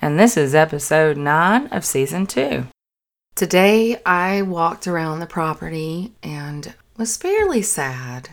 and 0.00 0.18
this 0.18 0.36
is 0.36 0.54
episode 0.54 1.16
9 1.16 1.66
of 1.68 1.84
season 1.84 2.26
2. 2.26 2.66
Today 3.34 4.00
I 4.06 4.42
walked 4.42 4.86
around 4.86 5.20
the 5.20 5.26
property 5.26 6.12
and 6.22 6.74
was 6.96 7.16
fairly 7.16 7.62
sad. 7.62 8.30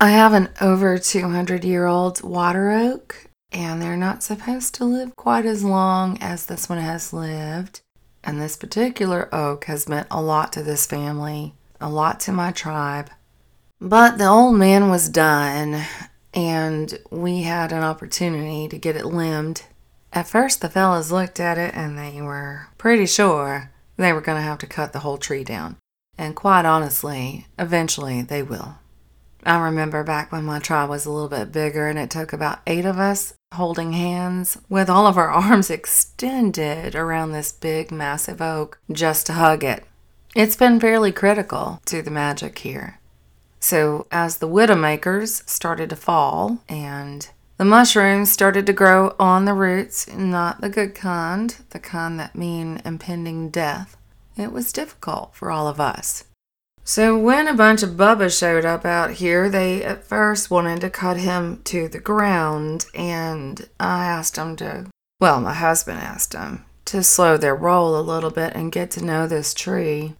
I 0.00 0.10
have 0.10 0.32
an 0.32 0.48
over 0.60 0.98
200 0.98 1.64
year 1.64 1.86
old 1.86 2.22
water 2.22 2.70
oak, 2.72 3.26
and 3.52 3.80
they're 3.80 3.96
not 3.96 4.22
supposed 4.22 4.74
to 4.74 4.84
live 4.84 5.14
quite 5.16 5.46
as 5.46 5.62
long 5.62 6.18
as 6.20 6.46
this 6.46 6.68
one 6.68 6.78
has 6.78 7.12
lived. 7.12 7.80
And 8.24 8.40
this 8.40 8.56
particular 8.56 9.32
oak 9.32 9.66
has 9.66 9.88
meant 9.88 10.08
a 10.10 10.20
lot 10.22 10.52
to 10.54 10.62
this 10.62 10.86
family, 10.86 11.54
a 11.80 11.88
lot 11.88 12.20
to 12.20 12.32
my 12.32 12.50
tribe. 12.50 13.10
But 13.80 14.18
the 14.18 14.26
old 14.26 14.56
man 14.56 14.88
was 14.88 15.08
done, 15.08 15.82
and 16.32 16.98
we 17.10 17.42
had 17.42 17.70
an 17.70 17.82
opportunity 17.82 18.66
to 18.68 18.78
get 18.78 18.96
it 18.96 19.04
limbed. 19.04 19.62
At 20.14 20.28
first, 20.28 20.60
the 20.60 20.68
fellas 20.68 21.10
looked 21.10 21.40
at 21.40 21.58
it 21.58 21.74
and 21.74 21.98
they 21.98 22.22
were 22.22 22.68
pretty 22.78 23.04
sure 23.04 23.72
they 23.96 24.12
were 24.12 24.20
going 24.20 24.38
to 24.38 24.48
have 24.48 24.58
to 24.58 24.66
cut 24.66 24.92
the 24.92 25.00
whole 25.00 25.18
tree 25.18 25.42
down. 25.42 25.76
And 26.16 26.36
quite 26.36 26.64
honestly, 26.64 27.48
eventually 27.58 28.22
they 28.22 28.40
will. 28.40 28.76
I 29.44 29.58
remember 29.58 30.04
back 30.04 30.30
when 30.30 30.44
my 30.44 30.60
tribe 30.60 30.88
was 30.88 31.04
a 31.04 31.10
little 31.10 31.28
bit 31.28 31.50
bigger 31.50 31.88
and 31.88 31.98
it 31.98 32.10
took 32.10 32.32
about 32.32 32.60
eight 32.64 32.84
of 32.84 32.98
us 32.98 33.34
holding 33.54 33.92
hands 33.92 34.56
with 34.68 34.88
all 34.88 35.08
of 35.08 35.18
our 35.18 35.30
arms 35.30 35.68
extended 35.68 36.94
around 36.94 37.32
this 37.32 37.50
big, 37.50 37.90
massive 37.90 38.40
oak 38.40 38.78
just 38.92 39.26
to 39.26 39.32
hug 39.32 39.64
it. 39.64 39.84
It's 40.36 40.56
been 40.56 40.78
fairly 40.78 41.10
critical 41.10 41.80
to 41.86 42.02
the 42.02 42.10
magic 42.10 42.60
here. 42.60 43.00
So, 43.58 44.06
as 44.12 44.38
the 44.38 44.48
widowmakers 44.48 45.48
started 45.48 45.90
to 45.90 45.96
fall 45.96 46.58
and 46.68 47.28
the 47.56 47.64
mushrooms 47.64 48.30
started 48.30 48.66
to 48.66 48.72
grow 48.72 49.14
on 49.18 49.44
the 49.44 49.54
roots, 49.54 50.12
not 50.12 50.60
the 50.60 50.68
good 50.68 50.94
kind, 50.94 51.56
the 51.70 51.78
kind 51.78 52.18
that 52.18 52.34
mean 52.34 52.80
impending 52.84 53.50
death, 53.50 53.96
it 54.36 54.52
was 54.52 54.72
difficult 54.72 55.34
for 55.34 55.50
all 55.50 55.68
of 55.68 55.80
us. 55.80 56.24
So, 56.86 57.16
when 57.16 57.48
a 57.48 57.54
bunch 57.54 57.82
of 57.82 57.90
Bubba 57.90 58.36
showed 58.36 58.66
up 58.66 58.84
out 58.84 59.12
here, 59.12 59.48
they 59.48 59.82
at 59.82 60.04
first 60.04 60.50
wanted 60.50 60.82
to 60.82 60.90
cut 60.90 61.16
him 61.16 61.62
to 61.64 61.88
the 61.88 62.00
ground, 62.00 62.86
and 62.94 63.66
I 63.80 64.04
asked 64.04 64.34
them 64.34 64.54
to, 64.56 64.90
well, 65.18 65.40
my 65.40 65.54
husband 65.54 66.00
asked 66.00 66.32
them 66.32 66.66
to 66.86 67.02
slow 67.02 67.38
their 67.38 67.56
roll 67.56 67.98
a 67.98 68.02
little 68.02 68.30
bit 68.30 68.54
and 68.54 68.70
get 68.70 68.90
to 68.92 69.04
know 69.04 69.26
this 69.26 69.54
tree. 69.54 70.14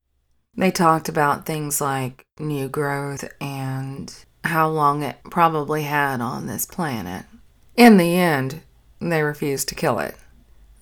They 0.56 0.70
talked 0.70 1.08
about 1.08 1.44
things 1.44 1.80
like 1.80 2.24
new 2.38 2.68
growth 2.68 3.28
and 3.42 4.14
how 4.44 4.68
long 4.68 5.02
it 5.02 5.16
probably 5.30 5.82
had 5.82 6.20
on 6.20 6.46
this 6.46 6.66
planet. 6.66 7.24
In 7.76 7.96
the 7.96 8.14
end, 8.16 8.60
they 9.00 9.22
refused 9.22 9.68
to 9.68 9.74
kill 9.74 9.98
it. 9.98 10.16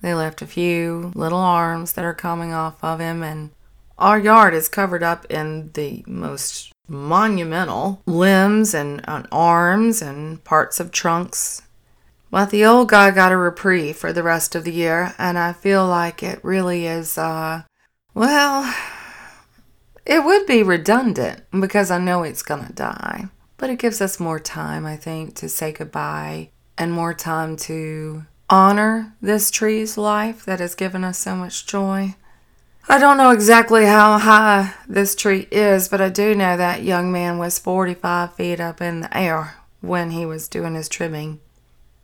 They 0.01 0.13
left 0.13 0.41
a 0.41 0.47
few 0.47 1.11
little 1.15 1.39
arms 1.39 1.93
that 1.93 2.05
are 2.05 2.13
coming 2.13 2.53
off 2.53 2.83
of 2.83 2.99
him, 2.99 3.23
and 3.23 3.51
our 3.97 4.19
yard 4.19 4.53
is 4.53 4.67
covered 4.67 5.01
up 5.01 5.25
in 5.25 5.71
the 5.73 6.03
most 6.05 6.71
monumental 6.87 8.01
limbs 8.05 8.73
and, 8.73 9.01
and 9.07 9.27
arms 9.31 10.01
and 10.01 10.43
parts 10.43 10.79
of 10.79 10.91
trunks. 10.91 11.61
But 12.29 12.49
the 12.49 12.65
old 12.65 12.89
guy 12.89 13.11
got 13.11 13.31
a 13.31 13.37
reprieve 13.37 13.95
for 13.95 14.11
the 14.11 14.23
rest 14.23 14.55
of 14.55 14.65
the 14.65 14.73
year, 14.73 15.13
and 15.17 15.37
I 15.37 15.53
feel 15.53 15.87
like 15.87 16.21
it 16.21 16.43
really 16.43 16.85
is, 16.85 17.17
uh, 17.17 17.63
well, 18.13 18.75
it 20.05 20.25
would 20.25 20.45
be 20.45 20.63
redundant 20.63 21.43
because 21.57 21.89
I 21.91 21.99
know 21.99 22.23
it's 22.23 22.43
gonna 22.43 22.71
die. 22.73 23.29
But 23.63 23.69
it 23.69 23.79
gives 23.79 24.01
us 24.01 24.19
more 24.19 24.41
time, 24.41 24.85
I 24.85 24.97
think, 24.97 25.35
to 25.35 25.47
say 25.47 25.71
goodbye 25.71 26.49
and 26.77 26.91
more 26.91 27.13
time 27.13 27.55
to 27.55 28.25
honor 28.49 29.13
this 29.21 29.49
tree's 29.49 29.97
life 29.97 30.43
that 30.43 30.59
has 30.59 30.75
given 30.75 31.05
us 31.05 31.17
so 31.17 31.33
much 31.33 31.65
joy. 31.65 32.15
I 32.89 32.99
don't 32.99 33.15
know 33.15 33.29
exactly 33.29 33.85
how 33.85 34.17
high 34.17 34.73
this 34.85 35.15
tree 35.15 35.47
is, 35.49 35.87
but 35.87 36.01
I 36.01 36.09
do 36.09 36.35
know 36.35 36.57
that 36.57 36.83
young 36.83 37.09
man 37.09 37.37
was 37.37 37.57
45 37.57 38.33
feet 38.33 38.59
up 38.59 38.81
in 38.81 38.99
the 38.99 39.17
air 39.17 39.55
when 39.79 40.11
he 40.11 40.25
was 40.25 40.49
doing 40.49 40.75
his 40.75 40.89
trimming. 40.89 41.39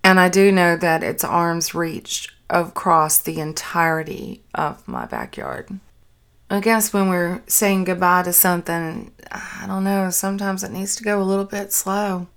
And 0.02 0.18
I 0.18 0.30
do 0.30 0.54
know 0.54 0.78
that 0.78 1.04
its 1.04 1.26
arms 1.26 1.76
reached 1.76 2.32
across 2.50 3.20
the 3.20 3.42
entirety 3.42 4.44
of 4.56 4.88
my 4.88 5.06
backyard. 5.08 5.78
I 6.52 6.62
guess 6.62 6.92
when 6.92 7.10
we're 7.10 7.44
saying 7.46 7.84
goodbye 7.84 8.24
to 8.24 8.34
something, 8.34 9.12
I 9.32 9.66
don't 9.68 9.84
know, 9.84 10.10
sometimes 10.10 10.64
it 10.64 10.72
needs 10.72 10.96
to 10.96 11.04
go 11.04 11.22
a 11.22 11.24
little 11.24 11.46
bit 11.46 11.72
slow. 11.72 12.28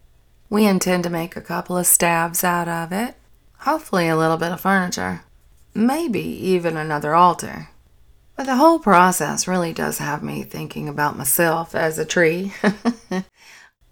We 0.51 0.67
intend 0.67 1.05
to 1.05 1.11
make 1.11 1.35
a 1.35 1.41
couple 1.41 1.79
of 1.79 1.87
stabs 1.87 2.45
out 2.45 2.69
of 2.69 2.93
it, 2.93 3.15
hopefully, 3.61 4.09
a 4.09 4.17
little 4.17 4.37
bit 4.37 4.53
of 4.53 4.61
furniture, 4.61 5.23
maybe 5.75 6.21
even 6.21 6.77
another 6.77 7.15
altar. 7.15 7.71
But 8.37 8.45
the 8.45 8.57
whole 8.57 8.79
process 8.79 9.49
really 9.49 9.73
does 9.73 9.97
have 9.97 10.23
me 10.23 10.43
thinking 10.43 10.91
about 10.91 11.17
myself 11.17 11.75
as 11.75 11.99
a 11.99 12.05
tree. 12.05 12.53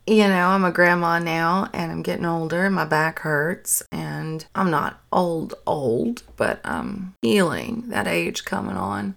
you 0.07 0.29
know, 0.29 0.49
I'm 0.49 0.65
a 0.65 0.73
grandma 0.73 1.19
now 1.19 1.71
and 1.73 1.91
I'm 1.91 2.03
getting 2.03 2.27
older, 2.27 2.69
my 2.69 2.85
back 2.85 3.21
hurts, 3.21 3.83
and 3.91 4.45
I'm 4.55 4.71
not 4.71 5.01
old, 5.11 5.55
old, 5.67 6.25
but 6.37 6.61
I'm 6.63 7.15
feeling 7.23 7.85
that 7.89 8.07
age 8.07 8.45
coming 8.45 8.77
on. 8.77 9.17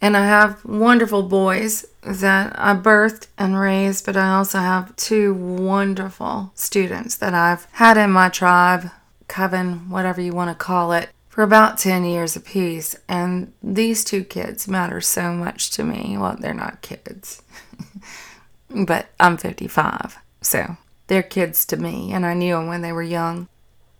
And 0.00 0.16
I 0.16 0.24
have 0.24 0.64
wonderful 0.64 1.22
boys 1.22 1.84
that 2.02 2.58
I 2.58 2.74
birthed 2.74 3.26
and 3.36 3.58
raised, 3.58 4.06
but 4.06 4.16
I 4.16 4.34
also 4.34 4.58
have 4.58 4.96
two 4.96 5.34
wonderful 5.34 6.52
students 6.54 7.16
that 7.16 7.34
I've 7.34 7.66
had 7.72 7.98
in 7.98 8.10
my 8.10 8.30
tribe, 8.30 8.90
coven, 9.28 9.90
whatever 9.90 10.20
you 10.20 10.32
want 10.32 10.50
to 10.50 10.64
call 10.64 10.92
it, 10.92 11.10
for 11.28 11.42
about 11.42 11.78
10 11.78 12.04
years 12.04 12.34
apiece. 12.34 12.96
And 13.08 13.52
these 13.62 14.02
two 14.02 14.24
kids 14.24 14.66
matter 14.66 15.02
so 15.02 15.32
much 15.32 15.70
to 15.72 15.84
me. 15.84 16.16
Well, 16.18 16.36
they're 16.40 16.54
not 16.54 16.80
kids, 16.80 17.42
but 18.70 19.10
I'm 19.20 19.36
55, 19.36 20.16
so 20.40 20.76
they're 21.08 21.22
kids 21.22 21.66
to 21.66 21.76
me, 21.76 22.12
and 22.12 22.24
I 22.24 22.32
knew 22.32 22.54
them 22.54 22.68
when 22.68 22.80
they 22.80 22.92
were 22.92 23.02
young. 23.02 23.48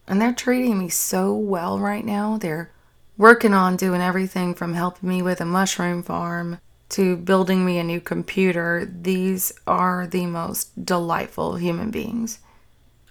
And 0.08 0.20
they're 0.20 0.32
treating 0.32 0.78
me 0.78 0.88
so 0.88 1.34
well 1.34 1.78
right 1.78 2.04
now. 2.04 2.38
They're 2.38 2.70
working 3.20 3.52
on 3.52 3.76
doing 3.76 4.00
everything 4.00 4.54
from 4.54 4.72
helping 4.72 5.06
me 5.06 5.20
with 5.20 5.42
a 5.42 5.44
mushroom 5.44 6.02
farm 6.02 6.58
to 6.88 7.14
building 7.18 7.66
me 7.66 7.76
a 7.76 7.84
new 7.84 8.00
computer. 8.00 8.90
These 8.90 9.52
are 9.66 10.06
the 10.06 10.24
most 10.24 10.86
delightful 10.86 11.56
human 11.56 11.90
beings. 11.90 12.38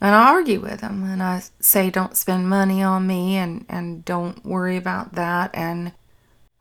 And 0.02 0.16
I 0.16 0.32
argue 0.32 0.62
with 0.62 0.82
them 0.82 1.04
and 1.04 1.22
I 1.22 1.44
say, 1.60 1.92
don't 1.92 2.18
spend 2.18 2.50
money 2.50 2.82
on 2.82 3.06
me 3.06 3.36
and, 3.36 3.68
and 3.70 4.04
don't 4.04 4.44
worry 4.44 4.78
about 4.78 5.14
that. 5.14 5.52
And 5.54 5.92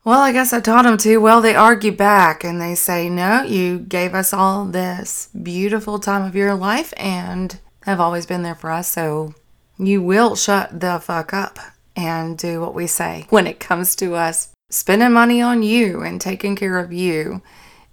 well, 0.03 0.19
I 0.19 0.31
guess 0.31 0.53
I 0.53 0.59
taught 0.59 0.83
them 0.83 0.97
to. 0.99 1.17
Well, 1.17 1.41
they 1.41 1.55
argue 1.55 1.91
back 1.91 2.43
and 2.43 2.61
they 2.61 2.75
say, 2.75 3.09
no, 3.09 3.41
you 3.41 3.79
gave 3.79 4.13
us 4.13 4.31
all 4.31 4.65
this 4.65 5.29
beautiful 5.29 5.97
time 5.97 6.23
of 6.23 6.35
your 6.35 6.53
life 6.53 6.93
and 6.97 7.59
have 7.81 7.99
always 7.99 8.27
been 8.27 8.43
there 8.43 8.53
for 8.53 8.69
us. 8.69 8.91
So 8.91 9.33
you 9.79 10.03
will 10.03 10.35
shut 10.35 10.81
the 10.81 10.99
fuck 10.99 11.33
up 11.33 11.57
and 11.99 12.37
do 12.37 12.61
what 12.61 12.73
we 12.73 12.87
say 12.87 13.25
when 13.29 13.47
it 13.47 13.59
comes 13.59 13.95
to 13.97 14.15
us 14.15 14.49
spending 14.69 15.11
money 15.11 15.41
on 15.41 15.63
you 15.63 16.01
and 16.01 16.21
taking 16.21 16.55
care 16.55 16.77
of 16.77 16.93
you. 16.93 17.41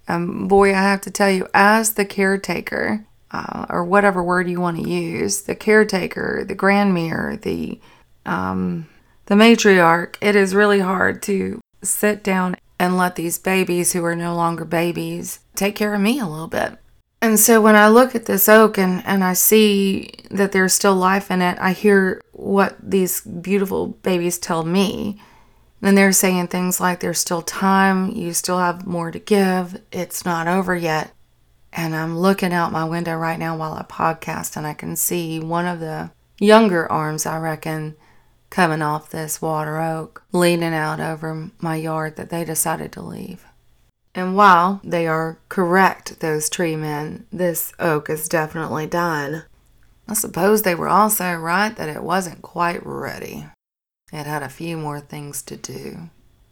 Um, 0.07 0.47
boy, 0.47 0.69
I 0.69 0.81
have 0.81 1.01
to 1.01 1.11
tell 1.11 1.29
you, 1.29 1.47
as 1.53 1.93
the 1.93 2.05
caretaker, 2.05 3.05
uh, 3.31 3.65
or 3.69 3.83
whatever 3.83 4.23
word 4.23 4.49
you 4.49 4.61
want 4.61 4.77
to 4.77 4.89
use, 4.89 5.41
the 5.41 5.55
caretaker, 5.55 6.45
the 6.47 6.55
grandmere, 6.55 7.37
the 7.41 7.79
um, 8.25 8.87
the 9.25 9.35
matriarch, 9.35 10.15
it 10.21 10.35
is 10.35 10.55
really 10.55 10.79
hard 10.79 11.21
to 11.23 11.59
sit 11.83 12.23
down 12.23 12.55
and 12.79 12.97
let 12.97 13.15
these 13.15 13.39
babies 13.39 13.93
who 13.93 14.03
are 14.03 14.15
no 14.15 14.35
longer 14.35 14.65
babies 14.65 15.39
take 15.55 15.75
care 15.75 15.93
of 15.93 16.01
me 16.01 16.19
a 16.19 16.25
little 16.25 16.47
bit. 16.47 16.77
And 17.21 17.39
so 17.39 17.59
when 17.61 17.75
I 17.75 17.87
look 17.87 18.15
at 18.15 18.25
this 18.25 18.47
oak 18.47 18.77
and, 18.77 19.03
and 19.05 19.23
I 19.23 19.33
see 19.33 20.11
that 20.29 20.51
there's 20.51 20.73
still 20.73 20.95
life 20.95 21.31
in 21.31 21.41
it, 21.41 21.57
I 21.59 21.71
hear 21.71 22.21
what 22.37 22.77
these 22.81 23.21
beautiful 23.21 23.87
babies 23.87 24.37
tell 24.37 24.63
me. 24.63 25.19
And 25.81 25.97
they're 25.97 26.11
saying 26.11 26.47
things 26.47 26.79
like, 26.79 26.99
there's 26.99 27.19
still 27.19 27.41
time, 27.41 28.11
you 28.11 28.33
still 28.33 28.59
have 28.59 28.87
more 28.87 29.11
to 29.11 29.19
give, 29.19 29.81
it's 29.91 30.25
not 30.25 30.47
over 30.47 30.75
yet. 30.75 31.11
And 31.73 31.95
I'm 31.95 32.17
looking 32.17 32.53
out 32.53 32.71
my 32.71 32.85
window 32.85 33.15
right 33.15 33.37
now 33.37 33.57
while 33.57 33.73
I 33.73 33.83
podcast, 33.83 34.57
and 34.57 34.65
I 34.65 34.73
can 34.73 34.95
see 34.95 35.39
one 35.39 35.67
of 35.67 35.79
the 35.79 36.11
younger 36.39 36.91
arms, 36.91 37.25
I 37.25 37.37
reckon, 37.37 37.95
coming 38.49 38.81
off 38.81 39.09
this 39.09 39.41
water 39.41 39.79
oak, 39.79 40.23
leaning 40.31 40.73
out 40.73 40.99
over 40.99 41.51
my 41.59 41.75
yard 41.75 42.15
that 42.15 42.29
they 42.29 42.43
decided 42.43 42.91
to 42.93 43.01
leave. 43.01 43.45
And 44.15 44.35
while 44.35 44.81
they 44.83 45.05
are 45.05 45.37
correct, 45.49 46.21
those 46.21 46.49
tree 46.49 46.75
men, 46.75 47.27
this 47.31 47.73
oak 47.77 48.09
is 48.09 48.27
definitely 48.27 48.87
done. 48.87 49.43
I 50.07 50.13
suppose 50.13 50.61
they 50.61 50.75
were 50.75 50.87
also 50.87 51.33
right 51.35 51.75
that 51.75 51.89
it 51.89 52.01
wasn't 52.01 52.41
quite 52.41 52.85
ready. 52.85 53.45
It 54.11 54.25
had 54.25 54.41
a 54.41 54.49
few 54.49 54.77
more 54.77 55.01
things 55.01 55.41
to 55.43 55.57
do. 55.57 56.09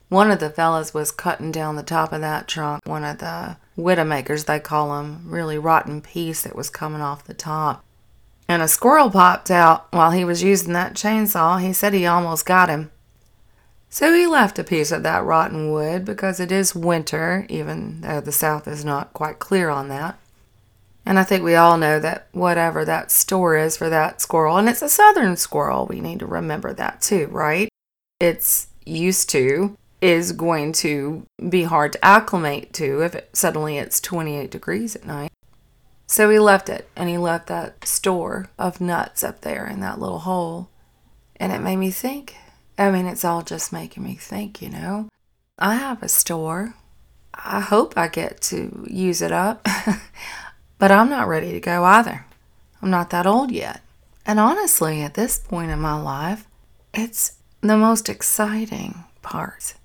One 0.10 0.30
of 0.30 0.40
the 0.40 0.50
fellas 0.50 0.94
was 0.94 1.12
cutting 1.12 1.52
down 1.52 1.75
the 1.75 1.84
top 1.84 2.12
of 2.12 2.22
that 2.22 2.48
trunk, 2.48 2.81
one 2.86 3.04
of 3.04 3.19
the 3.19 3.57
widowmakers, 3.78 4.46
they 4.46 4.60
call 4.60 4.98
'em, 4.98 5.24
really 5.25 5.57
rotten 5.57 6.02
piece 6.02 6.42
that 6.44 6.56
was 6.56 6.69
coming 6.69 7.02
off 7.02 7.24
the 7.24 7.34
top. 7.34 7.84
And 8.48 8.62
a 8.62 8.68
squirrel 8.68 9.10
popped 9.10 9.50
out 9.50 9.88
while 9.92 10.12
he 10.12 10.24
was 10.24 10.44
using 10.44 10.74
that 10.74 10.94
chainsaw. 10.94 11.60
He 11.60 11.74
said 11.74 11.94
he 11.94 12.06
almost 12.06 12.46
got 12.46 12.69
him. 12.69 12.92
So 13.90 14.13
he 14.13 14.28
left 14.28 14.60
a 14.60 14.63
piece 14.63 14.92
of 14.92 15.04
that 15.04 15.24
rotten 15.24 15.72
wood 15.72 16.06
because 16.06 16.40
it 16.40 16.51
is 16.51 16.75
winter, 16.75 17.46
even 17.50 18.01
though 18.01 18.22
the 18.22 18.31
South 18.31 18.68
is 18.68 18.84
not 18.86 19.13
quite 19.13 19.40
clear 19.40 19.69
on 19.69 19.88
that. 19.88 20.19
And 21.06 21.19
I 21.19 21.24
think 21.24 21.44
we 21.44 21.56
all 21.56 21.78
know 21.78 22.00
that 22.00 22.28
whatever 22.31 22.84
that 22.86 23.12
store 23.12 23.56
is 23.57 23.78
for 23.78 23.90
that 23.90 24.22
squirrel, 24.22 24.57
and 24.57 24.68
it's 24.68 24.81
a 24.81 24.90
southern 24.90 25.38
squirrel, 25.38 25.86
we 25.86 26.02
need 26.02 26.19
to 26.19 26.25
remember 26.25 26.74
that 26.74 27.02
too, 27.02 27.28
right? 27.28 27.69
It's 28.19 28.68
used 28.86 29.30
to 29.31 29.78
is 30.02 30.34
going 30.34 30.72
to 30.72 31.25
be 31.50 31.63
hard 31.63 31.94
to 31.94 32.06
acclimate 32.06 32.74
to 32.74 33.02
if 33.02 33.16
it, 33.16 33.30
suddenly 33.34 33.78
it's 33.78 34.00
28 34.00 34.52
degrees 34.52 34.96
at 34.96 35.06
night. 35.06 35.31
So 36.07 36.30
he 36.30 36.38
left 36.38 36.69
it, 36.69 36.90
and 36.96 37.10
he 37.10 37.18
left 37.18 37.48
that 37.48 37.88
store 37.88 38.50
of 38.60 38.81
nuts 38.81 39.24
up 39.24 39.42
there 39.42 39.66
in 39.66 39.80
that 39.80 40.00
little 40.00 40.19
hole. 40.19 40.69
And 41.38 41.51
it 41.51 41.60
made 41.60 41.78
me 41.78 41.92
think 41.92 42.36
I 42.78 42.92
mean, 42.92 43.06
it's 43.06 43.24
all 43.24 43.42
just 43.42 43.72
making 43.72 44.04
me 44.04 44.16
think, 44.16 44.62
you 44.62 44.69
know. 44.69 45.08
I 45.58 45.75
have 45.75 46.04
a 46.04 46.10
store. 46.10 46.75
I 47.34 47.62
hope 47.62 47.98
I 47.98 48.08
get 48.08 48.42
to 48.44 48.86
use 48.90 49.22
it 49.22 49.31
up. 49.31 49.66
but 50.77 50.92
I'm 50.92 51.10
not 51.10 51.27
ready 51.27 51.51
to 51.51 51.60
go 51.60 51.83
either. 51.83 52.25
I'm 52.81 52.89
not 52.89 53.10
that 53.12 53.27
old 53.27 53.51
yet. 53.51 53.81
And 54.25 54.39
honestly, 54.39 55.01
at 55.01 55.13
this 55.13 55.38
point 55.38 55.72
in 55.72 55.80
my 55.80 56.00
life, 56.00 56.48
it's 56.94 57.33
the 57.62 57.77
most 57.77 58.10
exciting 58.10 59.04
part. 59.22 59.75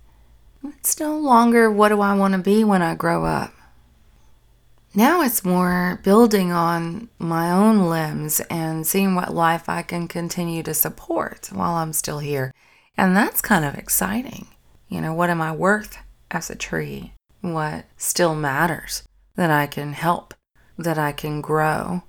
It's 0.64 1.00
no 1.00 1.18
longer 1.18 1.70
what 1.70 1.88
do 1.88 2.00
I 2.00 2.14
want 2.14 2.32
to 2.32 2.38
be 2.38 2.64
when 2.64 2.82
I 2.82 2.94
grow 2.94 3.24
up. 3.24 3.52
Now 4.94 5.22
it's 5.22 5.44
more 5.44 6.00
building 6.02 6.50
on 6.50 7.08
my 7.18 7.50
own 7.50 7.88
limbs 7.88 8.40
and 8.50 8.86
seeing 8.86 9.14
what 9.14 9.32
life 9.32 9.68
I 9.68 9.82
can 9.82 10.08
continue 10.08 10.62
to 10.64 10.74
support 10.74 11.48
while 11.52 11.74
I'm 11.74 11.92
still 11.92 12.18
here 12.18 12.52
and 13.00 13.16
that's 13.16 13.40
kind 13.40 13.64
of 13.64 13.76
exciting. 13.76 14.48
You 14.90 15.00
know, 15.00 15.14
what 15.14 15.30
am 15.30 15.40
I 15.40 15.52
worth 15.52 15.96
as 16.30 16.50
a 16.50 16.54
tree? 16.54 17.14
What 17.40 17.86
still 17.96 18.34
matters 18.34 19.04
that 19.36 19.50
I 19.50 19.66
can 19.66 19.94
help, 19.94 20.34
that 20.80 20.98
I 20.98 21.12
can 21.12 21.40
grow? 21.40 22.02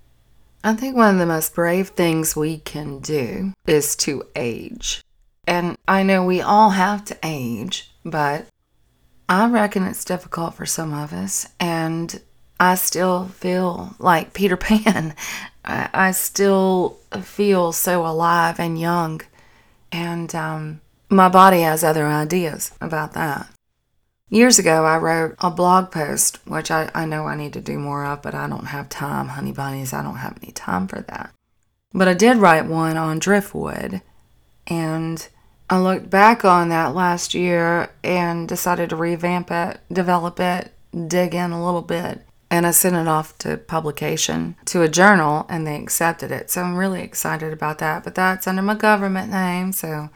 I 0.63 0.73
think 0.73 0.95
one 0.95 1.15
of 1.15 1.19
the 1.19 1.25
most 1.25 1.55
brave 1.55 1.89
things 1.89 2.35
we 2.35 2.59
can 2.59 2.99
do 2.99 3.53
is 3.65 3.95
to 3.97 4.23
age. 4.35 5.01
And 5.47 5.75
I 5.87 6.03
know 6.03 6.23
we 6.23 6.41
all 6.41 6.71
have 6.71 7.03
to 7.05 7.17
age, 7.23 7.91
but 8.05 8.45
I 9.27 9.47
reckon 9.47 9.83
it's 9.83 10.05
difficult 10.05 10.53
for 10.53 10.65
some 10.65 10.93
of 10.93 11.13
us. 11.13 11.47
And 11.59 12.21
I 12.59 12.75
still 12.75 13.29
feel 13.29 13.95
like 13.97 14.33
Peter 14.33 14.57
Pan. 14.57 15.15
I, 15.63 16.11
still 16.11 16.97
feel 17.21 17.71
so 17.71 18.05
alive 18.05 18.59
and 18.59 18.79
young. 18.79 19.21
And 19.91 20.33
um, 20.33 20.81
my 21.09 21.29
body 21.29 21.61
has 21.61 21.83
other 21.83 22.07
ideas 22.07 22.71
about 22.81 23.13
that. 23.13 23.47
Years 24.31 24.57
ago, 24.57 24.85
I 24.85 24.97
wrote 24.97 25.35
a 25.39 25.51
blog 25.51 25.91
post, 25.91 26.39
which 26.47 26.71
I, 26.71 26.89
I 26.95 27.05
know 27.05 27.27
I 27.27 27.35
need 27.35 27.51
to 27.51 27.59
do 27.59 27.77
more 27.77 28.05
of, 28.05 28.21
but 28.21 28.33
I 28.33 28.47
don't 28.47 28.67
have 28.67 28.87
time, 28.87 29.27
honey 29.27 29.51
bunnies. 29.51 29.91
I 29.91 30.01
don't 30.01 30.15
have 30.15 30.37
any 30.41 30.53
time 30.53 30.87
for 30.87 31.01
that. 31.01 31.33
But 31.93 32.07
I 32.07 32.13
did 32.13 32.37
write 32.37 32.65
one 32.65 32.95
on 32.95 33.19
driftwood, 33.19 34.01
and 34.67 35.27
I 35.69 35.79
looked 35.79 36.09
back 36.09 36.45
on 36.45 36.69
that 36.69 36.95
last 36.95 37.33
year 37.33 37.91
and 38.05 38.47
decided 38.47 38.91
to 38.91 38.95
revamp 38.95 39.51
it, 39.51 39.81
develop 39.91 40.39
it, 40.39 40.71
dig 41.07 41.35
in 41.35 41.51
a 41.51 41.63
little 41.63 41.81
bit. 41.81 42.25
And 42.49 42.65
I 42.65 42.71
sent 42.71 42.95
it 42.95 43.09
off 43.09 43.37
to 43.39 43.57
publication 43.57 44.55
to 44.67 44.81
a 44.81 44.87
journal, 44.87 45.45
and 45.49 45.67
they 45.67 45.75
accepted 45.75 46.31
it. 46.31 46.49
So 46.49 46.61
I'm 46.61 46.77
really 46.77 47.01
excited 47.01 47.51
about 47.51 47.79
that. 47.79 48.05
But 48.05 48.15
that's 48.15 48.47
under 48.47 48.61
my 48.61 48.75
government 48.75 49.29
name, 49.29 49.73
so 49.73 49.89
I 49.89 50.09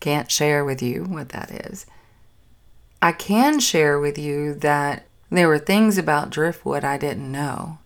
can't 0.00 0.32
share 0.32 0.64
with 0.64 0.80
you 0.82 1.04
what 1.04 1.28
that 1.30 1.50
is. 1.66 1.84
I 3.00 3.12
can 3.12 3.60
share 3.60 4.00
with 4.00 4.18
you 4.18 4.54
that 4.54 5.06
there 5.30 5.48
were 5.48 5.58
things 5.58 5.98
about 5.98 6.30
driftwood 6.30 6.84
I 6.84 6.98
didn't 6.98 7.30
know. 7.30 7.78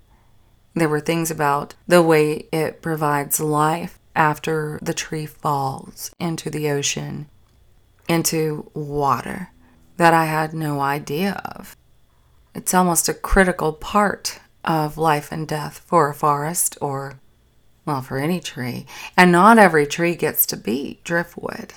There 0.74 0.88
were 0.88 1.00
things 1.00 1.30
about 1.30 1.74
the 1.86 2.02
way 2.02 2.46
it 2.50 2.80
provides 2.80 3.40
life 3.40 3.98
after 4.16 4.78
the 4.80 4.94
tree 4.94 5.26
falls 5.26 6.14
into 6.18 6.48
the 6.48 6.70
ocean, 6.70 7.28
into 8.08 8.70
water, 8.72 9.50
that 9.98 10.14
I 10.14 10.24
had 10.24 10.54
no 10.54 10.80
idea 10.80 11.42
of. 11.56 11.76
It's 12.54 12.72
almost 12.72 13.08
a 13.08 13.14
critical 13.14 13.72
part 13.72 14.40
of 14.64 14.96
life 14.96 15.30
and 15.30 15.46
death 15.46 15.78
for 15.86 16.08
a 16.08 16.14
forest 16.14 16.78
or, 16.80 17.20
well, 17.84 18.00
for 18.00 18.18
any 18.18 18.40
tree. 18.40 18.86
And 19.16 19.30
not 19.32 19.58
every 19.58 19.86
tree 19.86 20.14
gets 20.14 20.46
to 20.46 20.56
be 20.56 21.00
driftwood. 21.04 21.74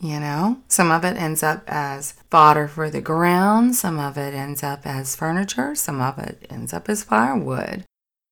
You 0.00 0.20
know, 0.20 0.58
some 0.68 0.92
of 0.92 1.04
it 1.04 1.16
ends 1.16 1.42
up 1.42 1.64
as 1.66 2.12
fodder 2.30 2.68
for 2.68 2.88
the 2.88 3.00
ground, 3.00 3.74
some 3.74 3.98
of 3.98 4.16
it 4.16 4.32
ends 4.32 4.62
up 4.62 4.86
as 4.86 5.16
furniture, 5.16 5.74
some 5.74 6.00
of 6.00 6.18
it 6.18 6.46
ends 6.48 6.72
up 6.72 6.88
as 6.88 7.02
firewood. 7.02 7.84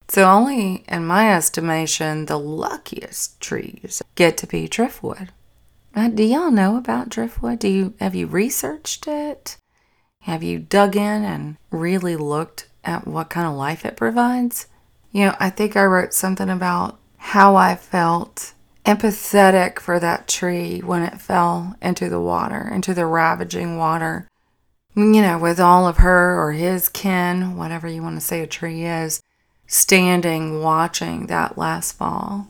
So, 0.09 0.31
only 0.31 0.85
in 0.87 1.05
my 1.05 1.35
estimation, 1.35 2.27
the 2.27 2.39
luckiest 2.39 3.41
trees 3.41 4.01
get 4.15 4.37
to 4.39 4.47
be 4.47 4.69
driftwood. 4.69 5.33
Uh, 5.97 6.09
do 6.09 6.23
y'all 6.23 6.53
know 6.53 6.77
about 6.77 7.09
driftwood? 7.09 7.59
Do 7.59 7.69
you 7.69 7.95
have 7.99 8.15
you 8.15 8.27
researched 8.27 9.09
it? 9.09 9.57
Have 10.23 10.45
you 10.45 10.61
dug 10.61 10.95
in 10.95 11.25
and 11.25 11.57
really 11.71 12.17
looked 12.17 12.69
at 12.85 13.09
what 13.09 13.31
kind 13.31 13.49
of 13.49 13.55
life 13.55 13.85
it 13.85 13.97
provides? 13.97 14.67
You 15.11 15.27
know, 15.27 15.37
I 15.41 15.51
think 15.51 15.77
I 15.77 15.85
wrote 15.85 16.15
something 16.15 16.51
about 16.51 16.99
how 17.17 17.57
I 17.57 17.75
felt 17.75 18.53
empathetic 18.87 19.81
for 19.81 19.99
that 19.99 20.29
tree 20.29 20.79
when 20.79 21.03
it 21.03 21.21
fell 21.21 21.75
into 21.83 22.09
the 22.09 22.21
water, 22.21 22.71
into 22.73 22.95
the 22.95 23.05
ravaging 23.05 23.77
water. 23.77 24.29
You 24.95 25.21
know, 25.21 25.39
with 25.39 25.61
all 25.61 25.87
of 25.87 25.99
her 25.99 26.41
or 26.41 26.53
his 26.53 26.89
kin, 26.89 27.57
whatever 27.57 27.89
you 27.89 28.03
want 28.03 28.17
to 28.17 28.25
say 28.25 28.41
a 28.41 28.47
tree 28.47 28.87
is, 28.87 29.21
standing 29.67 30.63
watching 30.63 31.27
that 31.27 31.59
last 31.59 31.93
fall, 31.93 32.49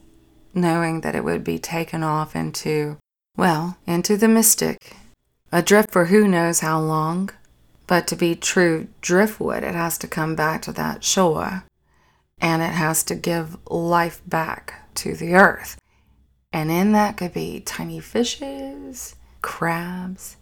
knowing 0.55 1.01
that 1.01 1.17
it 1.17 1.25
would 1.25 1.43
be 1.43 1.59
taken 1.59 2.05
off 2.05 2.37
into, 2.37 2.99
well, 3.37 3.79
into 3.87 4.17
the 4.17 4.29
mystic, 4.29 4.95
adrift 5.51 5.91
for 5.91 6.05
who 6.05 6.29
knows 6.29 6.61
how 6.61 6.79
long, 6.79 7.31
but 7.87 8.07
to 8.07 8.15
be 8.15 8.37
true 8.37 8.89
driftwood, 9.01 9.65
it 9.65 9.75
has 9.75 9.97
to 9.99 10.07
come 10.07 10.37
back 10.37 10.63
to 10.63 10.73
that 10.73 11.03
shore 11.03 11.65
and 12.39 12.63
it 12.63 12.73
has 12.73 13.03
to 13.05 13.15
give 13.15 13.57
life 13.71 14.21
back 14.27 14.95
to 14.95 15.15
the 15.15 15.35
earth. 15.35 15.81
And 16.53 16.71
in 16.71 16.93
that 16.93 17.17
could 17.17 17.35
be 17.35 17.61
tiny 17.61 18.01
fishes, 18.01 19.17
crabs, 19.43 20.37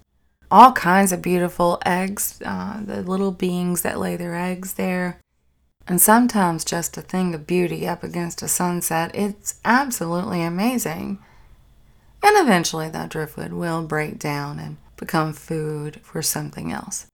all 0.51 0.73
kinds 0.73 1.13
of 1.13 1.23
beautiful 1.23 1.81
eggs, 1.85 2.41
uh, 2.45 2.81
the 2.85 3.03
little 3.03 3.33
beings 3.33 3.83
that 3.83 3.99
lay 3.99 4.17
their 4.17 4.35
eggs 4.35 4.75
there. 4.75 5.19
And 5.87 6.01
sometimes 6.01 6.65
just 6.65 6.97
a 6.97 7.03
thing 7.03 7.35
of 7.35 7.47
beauty 7.47 7.87
up 7.87 8.03
against 8.03 8.43
a 8.43 8.49
sunset. 8.49 9.11
It's 9.15 9.61
absolutely 9.65 10.43
amazing. 10.43 11.19
And 12.23 12.39
eventually 12.39 12.89
that 12.89 13.11
driftwood 13.11 13.53
will 13.53 13.83
break 13.83 14.19
down 14.19 14.59
and 14.59 14.79
become 14.97 15.33
food 15.33 16.01
for 16.03 16.23
something 16.23 16.73
else. 16.73 17.07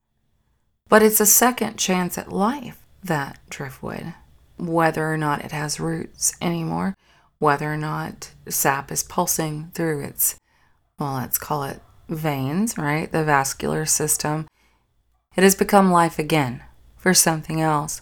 But 0.87 1.03
it's 1.03 1.19
a 1.19 1.25
second 1.25 1.77
chance 1.77 2.17
at 2.17 2.31
life, 2.31 2.81
that 3.03 3.39
driftwood, 3.49 4.13
whether 4.57 5.11
or 5.11 5.17
not 5.17 5.43
it 5.43 5.51
has 5.51 5.79
roots 5.79 6.33
anymore, 6.41 6.95
whether 7.41 7.73
or 7.73 7.77
not 7.77 8.31
sap 8.47 8.91
is 8.91 9.01
pulsing 9.01 9.71
through 9.73 10.03
its, 10.03 10.35
well, 10.99 11.15
let's 11.15 11.39
call 11.39 11.63
it 11.63 11.81
veins, 12.07 12.77
right? 12.77 13.11
The 13.11 13.23
vascular 13.23 13.83
system. 13.87 14.47
It 15.35 15.43
has 15.43 15.55
become 15.55 15.91
life 15.91 16.19
again 16.19 16.61
for 16.97 17.15
something 17.15 17.59
else. 17.59 18.01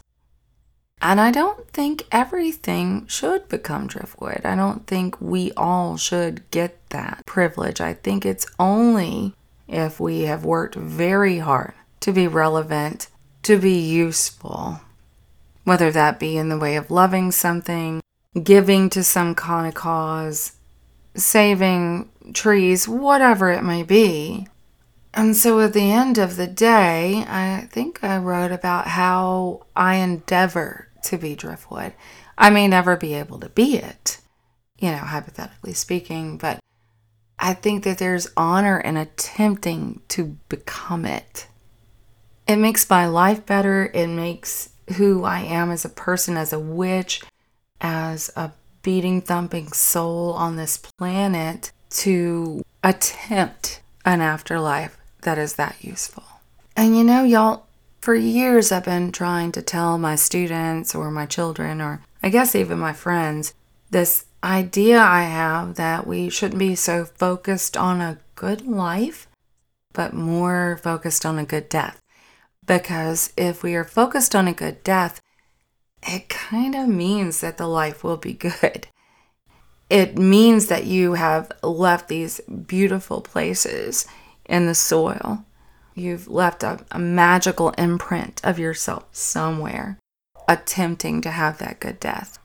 And 1.01 1.21
I 1.21 1.31
don't 1.31 1.69
think 1.69 2.05
everything 2.11 3.07
should 3.07 3.47
become 3.47 3.87
driftwood. 3.87 4.41
I 4.43 4.57
don't 4.57 4.85
think 4.85 5.21
we 5.21 5.53
all 5.53 5.95
should 5.95 6.51
get 6.51 6.77
that 6.89 7.25
privilege. 7.25 7.79
I 7.79 7.93
think 7.93 8.25
it's 8.25 8.45
only 8.59 9.35
if 9.69 10.01
we 10.01 10.23
have 10.23 10.43
worked 10.43 10.75
very 10.75 11.37
hard 11.37 11.75
to 12.01 12.11
be 12.11 12.27
relevant, 12.27 13.07
to 13.43 13.57
be 13.57 13.79
useful, 13.79 14.81
whether 15.63 15.91
that 15.91 16.19
be 16.19 16.35
in 16.35 16.49
the 16.49 16.59
way 16.59 16.75
of 16.75 16.91
loving 16.91 17.31
something, 17.31 18.01
giving 18.43 18.89
to 18.91 19.03
some 19.03 19.35
kind 19.35 19.67
of 19.67 19.73
cause, 19.73 20.53
saving 21.15 22.09
trees, 22.33 22.87
whatever 22.87 23.51
it 23.51 23.63
may 23.63 23.83
be. 23.83 24.47
And 25.13 25.35
so 25.35 25.59
at 25.59 25.73
the 25.73 25.91
end 25.91 26.17
of 26.17 26.35
the 26.35 26.47
day, 26.47 27.25
I 27.27 27.67
think 27.71 28.03
I 28.03 28.17
wrote 28.17 28.51
about 28.51 28.87
how 28.87 29.65
I 29.75 29.95
endeavor 29.95 30.87
to 31.03 31.17
be 31.17 31.35
driftwood. 31.35 31.93
I 32.37 32.49
may 32.49 32.67
never 32.67 32.95
be 32.95 33.15
able 33.15 33.39
to 33.39 33.49
be 33.49 33.77
it, 33.77 34.19
you 34.77 34.91
know, 34.91 34.97
hypothetically 34.97 35.73
speaking, 35.73 36.37
but 36.37 36.59
I 37.39 37.53
think 37.53 37.83
that 37.83 37.97
there's 37.97 38.31
honor 38.37 38.79
in 38.79 38.97
attempting 38.97 40.01
to 40.09 40.37
become 40.47 41.05
it. 41.05 41.47
It 42.47 42.57
makes 42.57 42.89
my 42.89 43.05
life 43.07 43.45
better. 43.45 43.91
It 43.93 44.07
makes 44.07 44.69
who 44.97 45.23
I 45.23 45.41
am 45.41 45.71
as 45.71 45.85
a 45.85 45.89
person, 45.89 46.35
as 46.35 46.51
a 46.51 46.59
witch, 46.59 47.21
as 47.81 48.29
a 48.35 48.51
beating, 48.81 49.21
thumping 49.21 49.71
soul 49.71 50.33
on 50.33 50.55
this 50.55 50.77
planet 50.77 51.71
to 51.89 52.63
attempt 52.83 53.81
an 54.05 54.21
afterlife 54.21 54.97
that 55.21 55.37
is 55.37 55.55
that 55.55 55.75
useful. 55.81 56.23
And 56.75 56.95
you 56.97 57.03
know, 57.03 57.23
y'all, 57.23 57.65
for 57.99 58.15
years 58.15 58.71
I've 58.71 58.85
been 58.85 59.11
trying 59.11 59.51
to 59.53 59.61
tell 59.61 59.97
my 59.97 60.15
students 60.15 60.95
or 60.95 61.11
my 61.11 61.25
children, 61.25 61.81
or 61.81 62.01
I 62.23 62.29
guess 62.29 62.55
even 62.55 62.79
my 62.79 62.93
friends, 62.93 63.53
this 63.89 64.25
idea 64.43 64.99
I 64.99 65.23
have 65.23 65.75
that 65.75 66.07
we 66.07 66.29
shouldn't 66.29 66.59
be 66.59 66.75
so 66.75 67.05
focused 67.05 67.75
on 67.75 67.99
a 67.99 68.19
good 68.35 68.65
life, 68.65 69.27
but 69.93 70.13
more 70.13 70.79
focused 70.81 71.25
on 71.25 71.37
a 71.37 71.45
good 71.45 71.67
death. 71.67 71.99
Because 72.65 73.33
if 73.35 73.63
we 73.63 73.75
are 73.75 73.83
focused 73.83 74.35
on 74.35 74.47
a 74.47 74.53
good 74.53 74.83
death, 74.83 75.19
it 76.07 76.29
kind 76.29 76.75
of 76.75 76.87
means 76.87 77.41
that 77.41 77.57
the 77.57 77.67
life 77.67 78.03
will 78.03 78.17
be 78.17 78.33
good. 78.33 78.87
It 79.89 80.17
means 80.17 80.67
that 80.67 80.85
you 80.85 81.13
have 81.13 81.51
left 81.63 82.07
these 82.07 82.41
beautiful 82.41 83.21
places 83.21 84.07
in 84.45 84.67
the 84.67 84.75
soil. 84.75 85.45
You've 85.95 86.27
left 86.27 86.63
a, 86.63 86.85
a 86.91 86.99
magical 86.99 87.71
imprint 87.71 88.39
of 88.43 88.59
yourself 88.59 89.07
somewhere, 89.11 89.97
attempting 90.47 91.21
to 91.21 91.31
have 91.31 91.57
that 91.57 91.79
good 91.79 91.99
death. 91.99 92.37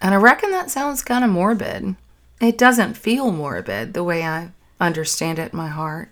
And 0.00 0.14
I 0.14 0.16
reckon 0.16 0.50
that 0.52 0.70
sounds 0.70 1.02
kind 1.02 1.22
of 1.22 1.30
morbid. 1.30 1.96
It 2.40 2.56
doesn't 2.56 2.96
feel 2.96 3.30
morbid 3.30 3.92
the 3.92 4.02
way 4.02 4.24
I 4.24 4.52
understand 4.80 5.38
it 5.38 5.52
in 5.52 5.56
my 5.58 5.68
heart. 5.68 6.10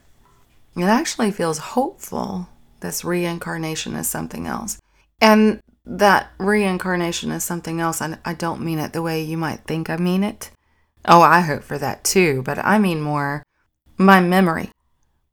It 0.76 0.84
actually 0.84 1.30
feels 1.30 1.58
hopeful. 1.58 2.48
This 2.80 3.04
reincarnation 3.04 3.94
is 3.94 4.08
something 4.08 4.46
else. 4.46 4.78
And 5.20 5.60
that 5.88 6.30
reincarnation 6.38 7.30
is 7.30 7.42
something 7.42 7.80
else. 7.80 8.02
I, 8.02 8.18
I 8.24 8.34
don't 8.34 8.62
mean 8.62 8.78
it 8.78 8.92
the 8.92 9.02
way 9.02 9.22
you 9.22 9.36
might 9.36 9.60
think 9.64 9.88
I 9.88 9.96
mean 9.96 10.22
it. 10.22 10.50
Oh, 11.04 11.22
I 11.22 11.40
hope 11.40 11.62
for 11.62 11.78
that 11.78 12.04
too, 12.04 12.42
but 12.42 12.58
I 12.58 12.78
mean 12.78 13.00
more 13.00 13.42
my 13.96 14.20
memory 14.20 14.70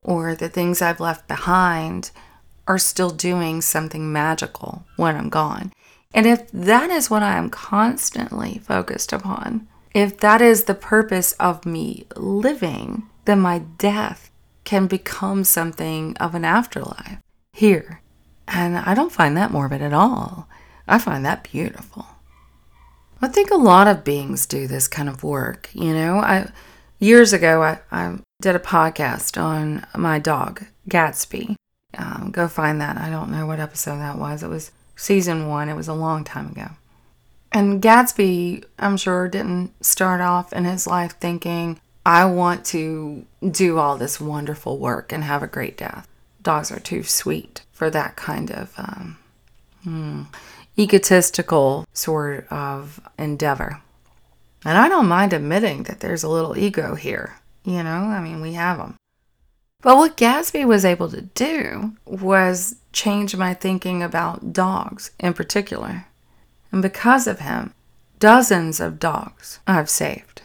or 0.01 0.35
the 0.35 0.49
things 0.49 0.81
I've 0.81 0.99
left 0.99 1.27
behind 1.27 2.11
are 2.67 2.77
still 2.77 3.09
doing 3.09 3.61
something 3.61 4.11
magical 4.11 4.85
when 4.95 5.15
I'm 5.15 5.29
gone. 5.29 5.71
And 6.13 6.25
if 6.25 6.49
that 6.51 6.89
is 6.89 7.09
what 7.09 7.23
I 7.23 7.37
am 7.37 7.49
constantly 7.49 8.59
focused 8.59 9.11
upon, 9.11 9.67
if 9.93 10.17
that 10.19 10.41
is 10.41 10.63
the 10.63 10.73
purpose 10.73 11.33
of 11.33 11.65
me 11.65 12.07
living, 12.15 13.03
then 13.25 13.39
my 13.39 13.59
death 13.59 14.31
can 14.63 14.87
become 14.87 15.43
something 15.43 16.15
of 16.17 16.33
an 16.33 16.45
afterlife 16.45 17.19
here. 17.53 18.01
And 18.47 18.77
I 18.77 18.93
don't 18.93 19.11
find 19.11 19.35
that 19.37 19.51
morbid 19.51 19.81
at 19.81 19.93
all. 19.93 20.47
I 20.87 20.99
find 20.99 21.25
that 21.25 21.43
beautiful. 21.43 22.05
I 23.21 23.27
think 23.27 23.49
a 23.49 23.55
lot 23.55 23.87
of 23.87 24.03
beings 24.03 24.45
do 24.45 24.67
this 24.67 24.87
kind 24.87 25.09
of 25.09 25.23
work. 25.23 25.69
You 25.73 25.93
know, 25.93 26.17
I 26.17 26.51
years 26.99 27.33
ago 27.33 27.63
I, 27.63 27.79
I 27.91 28.17
did 28.41 28.55
a 28.55 28.59
podcast 28.59 29.41
on 29.41 29.85
my 29.95 30.19
dog, 30.19 30.65
Gatsby. 30.89 31.55
Um, 31.97 32.29
go 32.31 32.47
find 32.47 32.79
that. 32.81 32.97
I 32.97 33.09
don't 33.09 33.31
know 33.31 33.45
what 33.45 33.59
episode 33.59 33.97
that 33.99 34.17
was. 34.17 34.43
It 34.43 34.49
was 34.49 34.71
season 34.95 35.47
one, 35.47 35.69
it 35.69 35.75
was 35.75 35.87
a 35.87 35.93
long 35.93 36.23
time 36.23 36.51
ago. 36.51 36.71
And 37.51 37.81
Gatsby, 37.81 38.65
I'm 38.77 38.97
sure, 38.97 39.27
didn't 39.27 39.71
start 39.83 40.19
off 40.19 40.51
in 40.51 40.65
his 40.65 40.85
life 40.85 41.17
thinking, 41.19 41.79
I 42.05 42.25
want 42.25 42.65
to 42.65 43.25
do 43.49 43.79
all 43.79 43.97
this 43.97 44.19
wonderful 44.19 44.77
work 44.77 45.11
and 45.11 45.23
have 45.23 45.41
a 45.41 45.47
great 45.47 45.77
death. 45.77 46.07
Dogs 46.45 46.71
are 46.71 46.79
too 46.79 47.01
sweet 47.01 47.65
for 47.73 47.89
that 47.89 48.15
kind 48.15 48.51
of 48.51 48.71
um, 48.77 49.17
hmm, 49.83 50.21
egotistical 50.77 51.85
sort 51.91 52.47
of 52.51 53.01
endeavor. 53.17 53.81
And 54.63 54.77
I 54.77 54.87
don't 54.87 55.07
mind 55.07 55.33
admitting 55.33 55.83
that 55.83 56.01
there's 56.01 56.23
a 56.23 56.29
little 56.29 56.55
ego 56.55 56.93
here. 56.93 57.39
You 57.63 57.81
know, 57.81 57.89
I 57.89 58.21
mean, 58.21 58.41
we 58.41 58.53
have 58.53 58.77
them. 58.77 58.95
But 59.81 59.97
what 59.97 60.17
Gatsby 60.17 60.65
was 60.65 60.85
able 60.85 61.09
to 61.09 61.21
do 61.21 61.95
was 62.05 62.75
change 62.93 63.35
my 63.35 63.55
thinking 63.55 64.03
about 64.03 64.53
dogs 64.53 65.09
in 65.19 65.33
particular. 65.33 66.05
And 66.71 66.81
because 66.83 67.25
of 67.25 67.39
him, 67.39 67.73
dozens 68.19 68.79
of 68.79 68.99
dogs 68.99 69.59
I've 69.65 69.89
saved, 69.89 70.43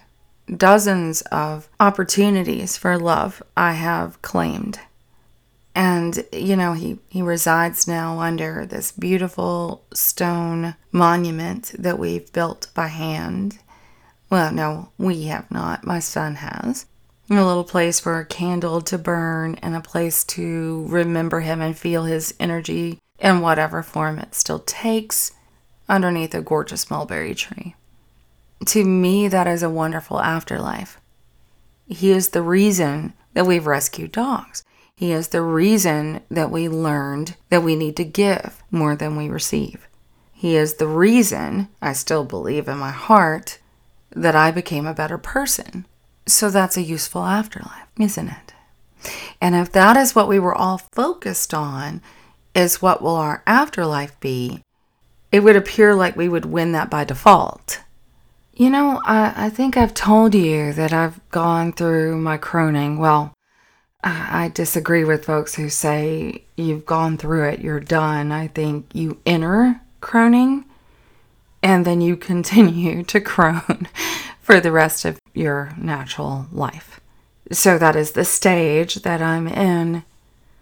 dozens 0.55 1.21
of 1.31 1.69
opportunities 1.79 2.79
for 2.79 2.99
love 2.99 3.43
I 3.55 3.73
have 3.73 4.23
claimed. 4.23 4.81
And, 5.75 6.25
you 6.33 6.57
know, 6.57 6.73
he, 6.73 6.99
he 7.09 7.23
resides 7.23 7.87
now 7.87 8.19
under 8.19 8.67
this 8.67 8.93
beautiful 8.93 9.85
stone 9.95 10.75
monument 10.91 11.73
that 11.79 11.99
we've 11.99 12.33
built 12.33 12.69
by 12.75 12.89
hand. 12.89 13.59
Well, 14.31 14.53
no, 14.53 14.91
we 14.99 15.25
have 15.25 15.51
not. 15.51 15.85
My 15.85 16.01
son 16.01 16.37
has 16.37 16.87
a 17.39 17.47
little 17.47 17.65
place 17.65 18.01
for 18.01 18.19
a 18.19 18.25
candle 18.25 18.81
to 18.81 18.99
burn 18.99 19.55
and 19.63 19.77
a 19.77 19.81
place 19.81 20.25
to 20.25 20.85
remember 20.89 21.41
him 21.41 21.61
and 21.61 21.79
feel 21.79 22.05
his 22.05 22.35
energy 22.41 22.99
in 23.21 23.41
whatever 23.41 23.83
form 23.83 24.19
it 24.19 24.35
still 24.35 24.59
takes 24.61 25.33
underneath 25.89 26.35
a 26.35 26.41
gorgeous 26.41 26.91
mulberry 26.91 27.35
tree. 27.35 27.77
To 28.67 28.85
me, 28.85 29.29
that 29.29 29.47
is 29.47 29.63
a 29.63 29.71
wonderful 29.71 30.21
afterlife. 30.21 31.01
He 31.87 32.11
is 32.11 32.29
the 32.31 32.43
reason 32.43 33.15
that 33.35 33.47
we've 33.47 33.67
rescued 33.67 34.13
dogs. 34.13 34.65
He 35.01 35.13
is 35.13 35.29
the 35.29 35.43
reason 35.43 36.21
that 36.31 36.51
we 36.51 36.69
learned 36.69 37.37
that 37.49 37.63
we 37.63 37.75
need 37.75 37.97
to 37.97 38.05
give 38.05 38.63
more 38.71 38.95
than 38.95 39.17
we 39.17 39.29
receive. 39.31 39.89
He 40.33 40.57
is 40.57 40.75
the 40.75 40.87
reason, 40.87 41.69
I 41.81 41.95
still 41.95 42.25
believe 42.25 42.69
in 42.69 42.79
my 42.79 42.91
heart, 42.91 43.59
that 44.11 44.37
I 44.37 44.51
became 44.51 44.87
a 44.87 44.95
better 44.95 45.19
person 45.19 45.87
so 46.31 46.51
that's 46.51 46.77
a 46.77 46.83
useful 46.83 47.25
afterlife, 47.25 47.87
isn't 47.99 48.29
it? 48.29 48.55
And 49.41 49.55
if 49.55 49.73
that 49.73 49.97
is 49.97 50.15
what 50.15 50.29
we 50.29 50.39
were 50.39 50.55
all 50.55 50.79
focused 50.79 51.55
on, 51.55 52.03
is 52.55 52.83
what 52.83 53.03
will 53.03 53.17
our 53.17 53.43
afterlife 53.47 54.19
be, 54.21 54.63
it 55.33 55.41
would 55.41 55.57
appear 55.57 55.95
like 55.95 56.17
we 56.17 56.29
would 56.29 56.45
win 56.45 56.73
that 56.73 56.91
by 56.91 57.05
default. 57.05 57.81
You 58.53 58.69
know, 58.69 59.01
I, 59.05 59.47
I 59.47 59.51
think 59.51 59.77
I've 59.77 59.95
told 59.95 60.35
you 60.35 60.73
that 60.73 60.93
I've 60.93 61.21
gone 61.31 61.73
through 61.73 62.19
my 62.19 62.37
croning. 62.37 62.99
Well, 62.99 63.33
I, 64.03 64.51
disagree 64.55 65.05
with 65.05 65.25
folks 65.25 65.55
who 65.55 65.69
say 65.69 66.45
you've 66.57 66.87
gone 66.87 67.19
through 67.19 67.49
it, 67.49 67.61
you're 67.61 67.81
done. 67.81 68.33
I 68.33 68.49
think 68.49 68.87
you 68.95 69.21
enter 69.27 69.81
croning 70.01 70.65
and 71.63 71.85
then 71.85 72.01
you 72.01 72.17
continue 72.31 73.03
to 73.05 73.21
crone 73.21 73.89
for 74.41 74.61
the 74.61 74.73
rest 74.73 75.05
of 75.05 75.19
your 75.35 75.73
natural 75.77 76.47
life. 76.51 77.01
So 77.53 77.79
that 77.79 77.97
is 77.97 78.13
the 78.13 78.25
stage 78.25 78.97
that 78.97 79.21
I'm 79.21 79.49
in. 79.49 80.05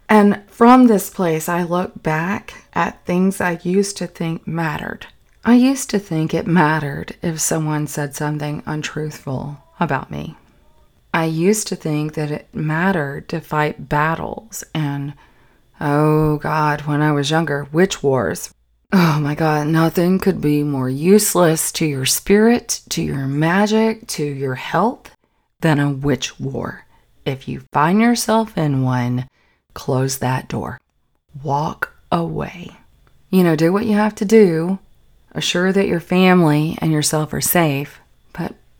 And 0.07 0.43
from 0.47 0.87
this 0.87 1.09
place, 1.09 1.47
I 1.47 1.63
look 1.63 2.01
back 2.01 2.65
at 2.73 3.05
things 3.05 3.39
I 3.39 3.59
used 3.63 3.95
to 3.97 4.07
think 4.07 4.47
mattered. 4.47 5.07
I 5.45 5.53
used 5.53 5.89
to 5.91 5.99
think 5.99 6.33
it 6.33 6.47
mattered 6.47 7.15
if 7.21 7.39
someone 7.39 7.87
said 7.87 8.15
something 8.15 8.63
untruthful 8.65 9.63
about 9.79 10.11
me. 10.11 10.35
I 11.13 11.25
used 11.25 11.67
to 11.67 11.75
think 11.75 12.13
that 12.13 12.31
it 12.31 12.47
mattered 12.53 13.29
to 13.29 13.41
fight 13.41 13.89
battles 13.89 14.63
and, 14.73 15.13
oh 15.81 16.37
God, 16.37 16.81
when 16.81 17.01
I 17.01 17.11
was 17.11 17.31
younger, 17.31 17.67
witch 17.71 18.03
wars 18.03 18.53
Oh 18.91 19.19
my 19.21 19.35
God, 19.35 19.67
nothing 19.67 20.17
could 20.17 20.41
be 20.41 20.63
more 20.63 20.89
useless 20.89 21.71
to 21.73 21.85
your 21.85 22.07
spirit, 22.07 22.81
to 22.89 23.03
your 23.03 23.27
magic, 23.27 24.07
to 24.07 24.23
your 24.23 24.55
health 24.55 25.11
than 25.59 25.79
a 25.79 25.91
witch 25.91 26.39
war. 26.39 26.85
If 27.23 27.47
you 27.47 27.61
find 27.71 28.01
yourself 28.01 28.57
in 28.57 28.81
one, 28.81 29.29
close 29.75 30.17
that 30.17 30.47
door. 30.47 30.79
Walk 31.43 31.93
away. 32.11 32.71
You 33.29 33.43
know, 33.43 33.55
do 33.55 33.71
what 33.71 33.85
you 33.85 33.93
have 33.93 34.15
to 34.15 34.25
do. 34.25 34.79
Assure 35.33 35.71
that 35.71 35.87
your 35.87 35.99
family 35.99 36.75
and 36.81 36.91
yourself 36.91 37.31
are 37.31 37.41
safe. 37.41 37.99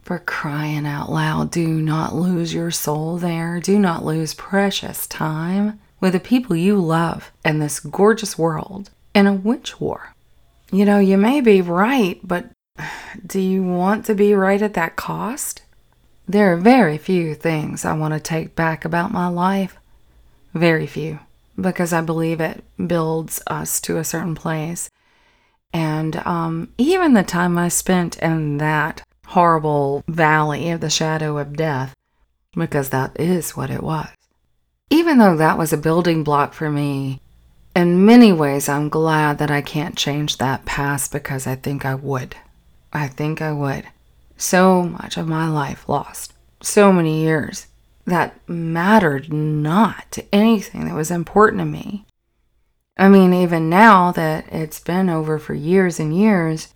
For 0.09 0.17
crying 0.17 0.87
out 0.87 1.11
loud, 1.11 1.51
do 1.51 1.67
not 1.67 2.15
lose 2.15 2.51
your 2.51 2.71
soul 2.71 3.19
there. 3.19 3.59
Do 3.59 3.77
not 3.77 4.03
lose 4.03 4.33
precious 4.33 5.05
time 5.05 5.79
with 5.99 6.13
the 6.13 6.19
people 6.19 6.55
you 6.55 6.79
love 6.79 7.31
in 7.45 7.59
this 7.59 7.79
gorgeous 7.79 8.35
world 8.35 8.89
in 9.13 9.27
a 9.27 9.33
witch 9.35 9.79
war. 9.79 10.15
You 10.71 10.83
know, 10.83 10.97
you 10.97 11.15
may 11.15 11.41
be 11.41 11.61
right, 11.61 12.19
but 12.23 12.49
do 13.23 13.39
you 13.39 13.61
want 13.61 14.03
to 14.05 14.15
be 14.15 14.33
right 14.33 14.59
at 14.63 14.73
that 14.73 14.95
cost? 14.95 15.61
There 16.27 16.51
are 16.53 16.57
very 16.57 16.97
few 16.97 17.35
things 17.35 17.85
I 17.85 17.93
want 17.93 18.15
to 18.15 18.19
take 18.19 18.55
back 18.55 18.83
about 18.83 19.11
my 19.11 19.27
life. 19.27 19.77
Very 20.55 20.87
few. 20.87 21.19
Because 21.55 21.93
I 21.93 22.01
believe 22.01 22.41
it 22.41 22.63
builds 22.87 23.43
us 23.45 23.79
to 23.81 23.97
a 23.97 24.03
certain 24.03 24.33
place. 24.33 24.89
And 25.71 26.15
um, 26.25 26.73
even 26.79 27.13
the 27.13 27.21
time 27.21 27.59
I 27.59 27.67
spent 27.67 28.17
in 28.17 28.57
that 28.57 29.03
horrible 29.29 30.03
valley 30.07 30.71
of 30.71 30.81
the 30.81 30.89
shadow 30.89 31.37
of 31.37 31.55
death, 31.55 31.95
because 32.55 32.89
that 32.89 33.19
is 33.19 33.55
what 33.55 33.69
it 33.69 33.83
was. 33.83 34.09
Even 34.89 35.19
though 35.19 35.37
that 35.37 35.57
was 35.57 35.71
a 35.71 35.77
building 35.77 36.23
block 36.23 36.53
for 36.53 36.71
me, 36.71 37.21
in 37.75 38.05
many 38.05 38.33
ways, 38.33 38.67
I'm 38.67 38.89
glad 38.89 39.37
that 39.37 39.51
I 39.51 39.61
can't 39.61 39.95
change 39.95 40.37
that 40.37 40.65
past 40.65 41.11
because 41.11 41.45
I 41.45 41.55
think 41.55 41.85
I 41.85 41.93
would. 41.93 42.35
I 42.91 43.07
think 43.07 43.41
I 43.41 43.51
would. 43.51 43.85
So 44.35 44.81
much 44.83 45.15
of 45.15 45.27
my 45.27 45.47
life 45.47 45.87
lost. 45.87 46.33
So 46.61 46.91
many 46.91 47.21
years 47.21 47.67
that 48.05 48.35
mattered 48.49 49.31
not 49.31 50.11
to 50.11 50.25
anything 50.33 50.85
that 50.85 50.95
was 50.95 51.11
important 51.11 51.59
to 51.59 51.65
me. 51.65 52.05
I 52.97 53.07
mean, 53.07 53.33
even 53.33 53.69
now 53.69 54.11
that 54.13 54.51
it's 54.51 54.79
been 54.79 55.07
over 55.07 55.37
for 55.37 55.53
years 55.53 55.99
and 55.99 56.17
years, 56.17 56.73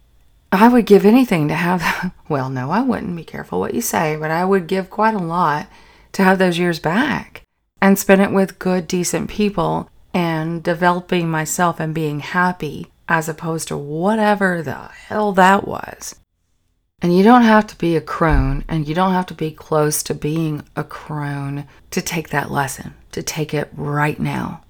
I 0.53 0.67
would 0.67 0.85
give 0.85 1.05
anything 1.05 1.47
to 1.47 1.55
have, 1.55 2.13
well, 2.29 2.49
no, 2.49 2.69
I 2.69 2.81
wouldn't. 2.81 3.15
Be 3.15 3.23
careful 3.23 3.59
what 3.59 3.73
you 3.73 3.81
say, 3.81 4.15
but 4.15 4.29
I 4.29 4.45
would 4.45 4.67
give 4.67 4.89
quite 4.89 5.15
a 5.15 5.19
lot 5.19 5.67
to 6.13 6.23
have 6.23 6.37
those 6.37 6.59
years 6.59 6.79
back 6.79 7.41
and 7.81 7.97
spend 7.97 8.21
it 8.21 8.31
with 8.31 8.59
good, 8.59 8.87
decent 8.87 9.29
people 9.29 9.89
and 10.13 10.61
developing 10.61 11.29
myself 11.29 11.79
and 11.79 11.93
being 11.93 12.19
happy 12.19 12.91
as 13.09 13.27
opposed 13.27 13.67
to 13.67 13.77
whatever 13.77 14.61
the 14.61 14.75
hell 15.07 15.33
that 15.33 15.67
was. 15.67 16.15
And 17.01 17.17
you 17.17 17.23
don't 17.23 17.41
have 17.41 17.67
to 17.67 17.77
be 17.77 17.97
a 17.97 18.01
crone 18.01 18.63
and 18.69 18.87
you 18.87 18.95
don't 18.95 19.11
have 19.11 19.25
to 19.25 19.33
be 19.33 19.51
close 19.51 20.03
to 20.03 20.13
being 20.13 20.63
a 20.75 20.83
crone 20.83 21.65
to 21.91 22.01
take 22.01 22.29
that 22.29 22.51
lesson, 22.51 22.93
to 23.11 23.21
take 23.21 23.53
it 23.53 23.69
right 23.75 24.19
now. 24.19 24.63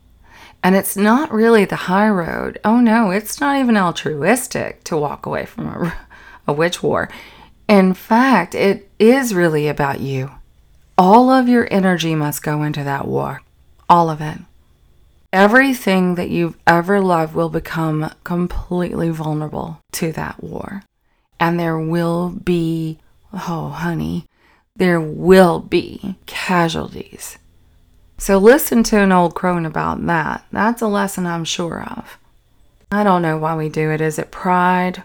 And 0.64 0.76
it's 0.76 0.96
not 0.96 1.34
really 1.34 1.66
the 1.66 1.76
high 1.76 2.10
road. 2.10 2.60
Oh 2.64 2.80
no, 2.80 3.12
it's 3.12 3.40
not 3.42 3.60
even 3.60 3.76
altruistic 3.78 4.84
to 4.86 4.98
walk 4.98 5.26
away 5.26 5.46
from 5.46 5.68
a, 5.68 5.94
a 6.48 6.54
witch 6.54 6.82
war. 6.82 7.10
In 7.68 7.94
fact, 7.94 8.56
it 8.56 8.90
is 8.98 9.34
really 9.34 9.68
about 9.68 10.00
you. 10.00 10.32
All 10.98 11.30
of 11.30 11.50
your 11.50 11.68
energy 11.72 12.16
must 12.16 12.44
go 12.44 12.64
into 12.64 12.84
that 12.84 13.08
war. 13.08 13.42
All 13.90 14.10
of 14.10 14.22
it. 14.22 14.40
Everything 15.34 16.16
that 16.16 16.30
you've 16.30 16.58
ever 16.66 17.02
loved 17.02 17.36
will 17.36 17.50
become 17.50 18.12
completely 18.24 19.10
vulnerable 19.10 19.80
to 19.94 20.12
that 20.14 20.42
war 20.44 20.84
and 21.44 21.60
there 21.60 21.78
will 21.78 22.30
be, 22.30 23.00
oh, 23.34 23.68
honey, 23.68 24.26
there 24.78 25.02
will 25.02 25.60
be 25.60 26.16
casualties. 26.26 27.38
So 28.24 28.38
listen 28.38 28.84
to 28.84 29.00
an 29.00 29.12
old 29.12 29.36
crone 29.36 29.66
about 29.66 30.06
that. 30.06 30.46
That's 30.50 30.82
a 30.82 30.88
lesson 30.88 31.26
I'm 31.26 31.44
sure 31.44 31.84
of. 31.84 32.18
I 32.90 33.04
don't 33.04 33.22
know 33.22 33.38
why 33.38 33.54
we 33.54 33.68
do 33.68 33.92
it. 33.92 34.00
Is 34.00 34.18
it 34.18 34.32
pride? 34.32 35.04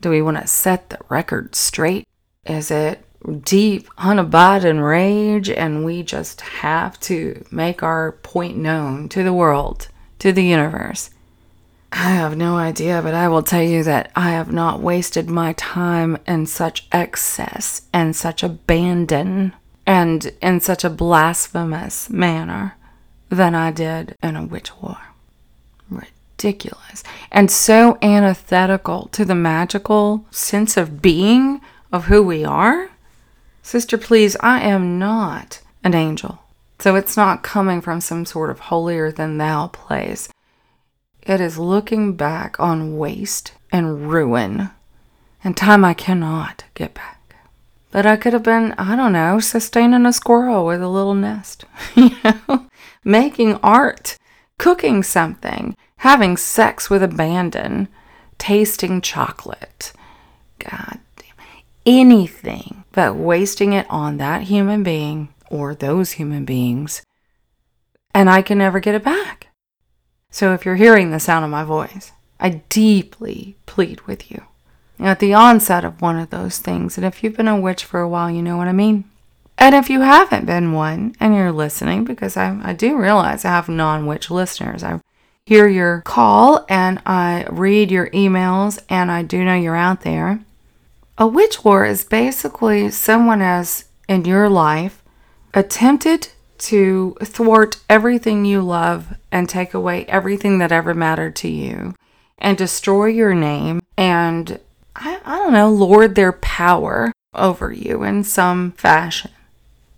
Do 0.00 0.10
we 0.10 0.22
want 0.22 0.36
to 0.36 0.46
set 0.46 0.90
the 0.90 0.98
record 1.08 1.56
straight? 1.56 2.06
Is 2.44 2.70
it 2.70 3.04
deep, 3.42 3.88
unabiding 3.96 4.80
rage 4.80 5.50
and 5.50 5.84
we 5.84 6.04
just 6.04 6.40
have 6.40 7.00
to 7.00 7.44
make 7.50 7.82
our 7.82 8.12
point 8.12 8.56
known 8.56 9.08
to 9.08 9.24
the 9.24 9.34
world, 9.34 9.88
to 10.20 10.30
the 10.30 10.44
universe? 10.44 11.10
I 11.90 12.10
have 12.10 12.36
no 12.36 12.58
idea, 12.58 13.02
but 13.02 13.14
I 13.14 13.26
will 13.26 13.42
tell 13.42 13.64
you 13.64 13.82
that 13.82 14.12
I 14.14 14.30
have 14.30 14.52
not 14.52 14.78
wasted 14.78 15.28
my 15.28 15.54
time 15.54 16.16
in 16.28 16.46
such 16.46 16.86
excess 16.92 17.82
and 17.92 18.14
such 18.14 18.44
abandon 18.44 19.52
and 19.86 20.32
in 20.42 20.60
such 20.60 20.84
a 20.84 20.90
blasphemous 20.90 22.10
manner 22.10 22.76
than 23.28 23.54
I 23.54 23.70
did 23.70 24.16
in 24.22 24.36
a 24.36 24.44
witch 24.44 24.76
war. 24.80 24.98
Ridiculous. 25.88 27.04
And 27.30 27.50
so 27.50 27.98
antithetical 28.02 29.08
to 29.12 29.24
the 29.24 29.34
magical 29.34 30.26
sense 30.30 30.76
of 30.76 31.00
being 31.00 31.60
of 31.92 32.06
who 32.06 32.22
we 32.22 32.44
are. 32.44 32.90
Sister, 33.62 33.96
please, 33.96 34.36
I 34.40 34.60
am 34.60 34.98
not 34.98 35.60
an 35.82 35.94
angel. 35.94 36.40
So 36.78 36.94
it's 36.94 37.16
not 37.16 37.42
coming 37.42 37.80
from 37.80 38.00
some 38.00 38.24
sort 38.24 38.50
of 38.50 38.58
holier 38.58 39.10
than 39.10 39.38
thou 39.38 39.68
place. 39.68 40.28
It 41.22 41.40
is 41.40 41.58
looking 41.58 42.14
back 42.14 42.60
on 42.60 42.98
waste 42.98 43.52
and 43.72 44.10
ruin 44.10 44.70
and 45.46 45.56
time 45.56 45.84
I 45.84 45.94
cannot 45.94 46.64
get 46.74 46.94
back. 46.94 47.15
But 47.96 48.04
I 48.04 48.16
could 48.16 48.34
have 48.34 48.42
been, 48.42 48.74
I 48.76 48.94
don't 48.94 49.14
know, 49.14 49.40
sustaining 49.40 50.04
a 50.04 50.12
squirrel 50.12 50.66
with 50.66 50.82
a 50.82 50.88
little 50.88 51.14
nest, 51.14 51.64
you 51.94 52.10
know, 52.22 52.66
making 53.02 53.54
art, 53.62 54.18
cooking 54.58 55.02
something, 55.02 55.74
having 55.96 56.36
sex 56.36 56.90
with 56.90 57.02
abandon, 57.02 57.88
tasting 58.36 59.00
chocolate. 59.00 59.94
God 60.58 60.98
damn. 61.16 61.62
Anything 61.86 62.84
but 62.92 63.16
wasting 63.16 63.72
it 63.72 63.86
on 63.88 64.18
that 64.18 64.42
human 64.42 64.82
being 64.82 65.32
or 65.50 65.74
those 65.74 66.12
human 66.12 66.44
beings. 66.44 67.02
And 68.14 68.28
I 68.28 68.42
can 68.42 68.58
never 68.58 68.78
get 68.78 68.94
it 68.94 69.04
back. 69.04 69.46
So 70.30 70.52
if 70.52 70.66
you're 70.66 70.76
hearing 70.76 71.12
the 71.12 71.18
sound 71.18 71.46
of 71.46 71.50
my 71.50 71.64
voice, 71.64 72.12
I 72.38 72.60
deeply 72.68 73.56
plead 73.64 74.02
with 74.02 74.30
you. 74.30 74.42
At 74.98 75.20
the 75.20 75.34
onset 75.34 75.84
of 75.84 76.00
one 76.00 76.18
of 76.18 76.30
those 76.30 76.58
things, 76.58 76.96
and 76.96 77.04
if 77.04 77.22
you've 77.22 77.36
been 77.36 77.48
a 77.48 77.60
witch 77.60 77.84
for 77.84 78.00
a 78.00 78.08
while, 78.08 78.30
you 78.30 78.42
know 78.42 78.56
what 78.56 78.68
I 78.68 78.72
mean. 78.72 79.04
And 79.58 79.74
if 79.74 79.88
you 79.88 80.02
haven't 80.02 80.46
been 80.46 80.72
one 80.72 81.14
and 81.20 81.34
you're 81.34 81.52
listening, 81.52 82.04
because 82.04 82.36
I, 82.36 82.58
I 82.62 82.72
do 82.72 82.96
realize 82.96 83.44
I 83.44 83.50
have 83.50 83.68
non 83.68 84.06
witch 84.06 84.30
listeners, 84.30 84.82
I 84.82 85.00
hear 85.46 85.68
your 85.68 86.02
call 86.02 86.66
and 86.68 87.00
I 87.06 87.46
read 87.50 87.90
your 87.90 88.10
emails 88.10 88.82
and 88.88 89.10
I 89.10 89.22
do 89.22 89.44
know 89.44 89.54
you're 89.54 89.76
out 89.76 90.02
there. 90.02 90.40
A 91.18 91.26
witch 91.26 91.64
war 91.64 91.86
is 91.86 92.04
basically 92.04 92.90
someone 92.90 93.40
has 93.40 93.84
in 94.08 94.24
your 94.24 94.48
life 94.48 95.02
attempted 95.54 96.28
to 96.58 97.16
thwart 97.22 97.78
everything 97.88 98.44
you 98.44 98.60
love 98.60 99.14
and 99.30 99.48
take 99.48 99.72
away 99.72 100.04
everything 100.06 100.58
that 100.58 100.72
ever 100.72 100.94
mattered 100.94 101.36
to 101.36 101.48
you 101.48 101.94
and 102.38 102.58
destroy 102.58 103.06
your 103.06 103.34
name 103.34 103.80
and, 103.96 104.60
I, 104.98 105.20
I 105.24 105.38
don't 105.38 105.52
know, 105.52 105.70
lord 105.70 106.14
their 106.14 106.32
power 106.32 107.12
over 107.34 107.72
you 107.72 108.02
in 108.02 108.24
some 108.24 108.72
fashion. 108.72 109.30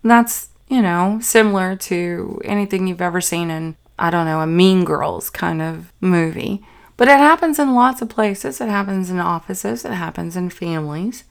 that's, 0.03 0.49
you 0.67 0.81
know, 0.81 1.19
similar 1.21 1.75
to 1.75 2.41
anything 2.43 2.87
you've 2.87 3.01
ever 3.01 3.21
seen 3.21 3.49
in, 3.49 3.75
I 3.97 4.09
don't 4.09 4.25
know, 4.25 4.41
a 4.41 4.47
Mean 4.47 4.83
Girls 4.83 5.29
kind 5.29 5.61
of 5.61 5.91
movie. 6.01 6.63
But 6.97 7.07
it 7.07 7.17
happens 7.17 7.59
in 7.59 7.73
lots 7.73 8.01
of 8.01 8.09
places. 8.09 8.59
It 8.59 8.67
happens 8.67 9.09
in 9.09 9.19
offices, 9.19 9.85
it 9.85 9.93
happens 9.93 10.35
in 10.35 10.49
families, 10.49 11.23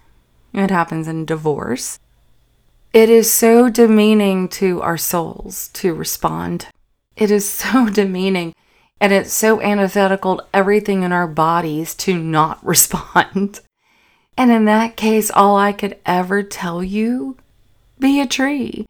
it 0.55 0.71
happens 0.71 1.07
in 1.07 1.27
divorce. 1.27 1.99
It 2.95 3.11
is 3.11 3.31
so 3.31 3.69
demeaning 3.69 4.49
to 4.49 4.81
our 4.81 4.97
souls 4.97 5.69
to 5.75 5.93
respond. 5.93 6.69
It 7.17 7.31
is 7.31 7.47
so 7.47 7.91
demeaning 7.91 8.55
and 9.01 9.13
it's 9.13 9.33
so 9.33 9.61
antithetical 9.61 10.39
to 10.39 10.47
everything 10.53 11.03
in 11.03 11.13
our 11.13 11.29
bodies 11.29 11.95
to 11.97 12.19
not 12.19 12.65
respond. 12.65 13.61
And 14.37 14.51
in 14.51 14.65
that 14.67 14.97
case, 14.97 15.31
all 15.31 15.57
I 15.57 15.73
could 15.73 15.97
ever 16.07 16.43
tell 16.43 16.83
you 16.83 17.37
be 17.99 18.21
a 18.21 18.27
tree. 18.27 18.87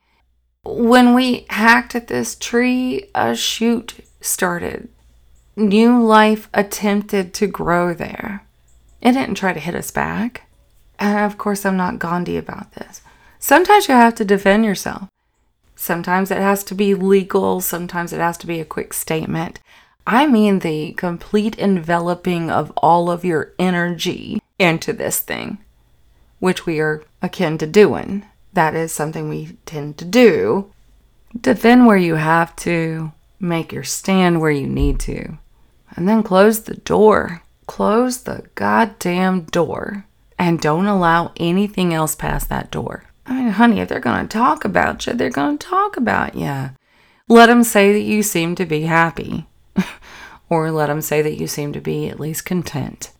When 0.65 1.15
we 1.15 1.47
hacked 1.49 1.95
at 1.95 2.09
this 2.09 2.35
tree, 2.35 3.09
a 3.15 3.35
shoot 3.35 3.95
started. 4.21 4.89
New 5.57 6.03
life 6.03 6.49
attempted 6.53 7.33
to 7.35 7.47
grow 7.47 7.95
there. 7.95 8.45
It 9.01 9.13
didn't 9.13 9.37
try 9.37 9.53
to 9.53 9.61
hit 9.61 9.75
us 9.75 9.91
back. 9.91 10.43
And 10.99 11.19
of 11.19 11.39
course, 11.39 11.65
I'm 11.65 11.77
not 11.77 11.99
Gandhi 11.99 12.37
about 12.37 12.73
this. 12.73 13.01
Sometimes 13.39 13.89
you 13.89 13.95
have 13.95 14.15
to 14.17 14.25
defend 14.25 14.65
yourself. 14.65 15.09
Sometimes 15.75 16.31
it 16.31 16.39
has 16.39 16.65
to 16.65 16.75
be 16.75 16.93
legal, 16.95 17.61
sometimes 17.61 18.13
it 18.13 18.19
has 18.19 18.37
to 18.39 18.47
be 18.49 18.61
a 18.61 18.65
quick 18.65 18.93
statement. 18.93 19.61
I 20.09 20.27
mean 20.27 20.61
the 20.61 20.93
complete 20.95 21.59
enveloping 21.59 22.51
of 22.51 22.73
all 22.79 23.11
of 23.11 23.27
your 23.27 23.53
energy 23.59 24.41
into 24.59 24.95
this 24.95 25.21
thing, 25.21 25.59
which 26.39 26.65
we 26.65 26.81
are 26.81 27.05
akin 27.21 27.59
to 27.59 27.67
doing. 27.67 28.25
That 28.55 28.75
is 28.75 28.91
something 28.91 29.29
we 29.29 29.59
tend 29.67 29.99
to 29.99 30.07
do. 30.07 30.73
Defend 31.39 31.85
where 31.85 31.99
you 31.99 32.15
have 32.15 32.57
to, 32.57 33.13
make 33.39 33.71
your 33.71 33.85
stand 33.85 34.41
where 34.41 34.51
you 34.51 34.67
need 34.67 34.99
to, 35.01 35.37
and 35.95 36.09
then 36.09 36.23
close 36.23 36.61
the 36.63 36.77
door. 36.77 37.43
Close 37.67 38.23
the 38.23 38.45
goddamn 38.55 39.43
door 39.43 40.07
and 40.39 40.59
don't 40.59 40.87
allow 40.87 41.33
anything 41.37 41.93
else 41.93 42.15
past 42.15 42.49
that 42.49 42.71
door. 42.71 43.05
I 43.27 43.35
mean, 43.35 43.51
honey, 43.51 43.81
if 43.81 43.91
they're 43.91 44.01
going 44.01 44.27
to 44.27 44.39
talk 44.39 44.65
about 44.65 45.07
you, 45.07 45.13
they're 45.13 45.29
going 45.29 45.59
to 45.59 45.67
talk 45.67 45.99
about 45.99 46.35
you. 46.35 46.71
Let 47.29 47.47
them 47.47 47.63
say 47.63 47.93
that 47.93 48.01
you 48.01 48.23
seem 48.23 48.55
to 48.55 48.65
be 48.65 48.85
happy, 48.85 49.48
or 50.49 50.71
let 50.71 50.87
them 50.87 51.01
say 51.01 51.23
that 51.23 51.39
you 51.39 51.47
seem 51.47 51.73
to 51.73 51.81
be 51.81 52.09
at 52.09 52.21
least 52.21 52.45
content. 52.45 53.13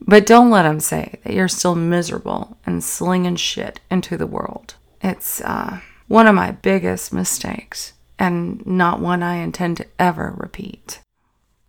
But 0.00 0.26
don't 0.26 0.50
let 0.50 0.62
them 0.62 0.80
say 0.80 1.20
that 1.24 1.32
you're 1.32 1.48
still 1.48 1.74
miserable 1.74 2.58
and 2.66 2.84
slinging 2.84 3.36
shit 3.36 3.80
into 3.90 4.16
the 4.16 4.26
world. 4.26 4.74
It's 5.00 5.40
uh, 5.40 5.80
one 6.08 6.26
of 6.26 6.34
my 6.34 6.52
biggest 6.52 7.12
mistakes 7.12 7.94
and 8.18 8.64
not 8.66 9.00
one 9.00 9.22
I 9.22 9.36
intend 9.36 9.78
to 9.78 9.86
ever 9.98 10.34
repeat. 10.36 11.00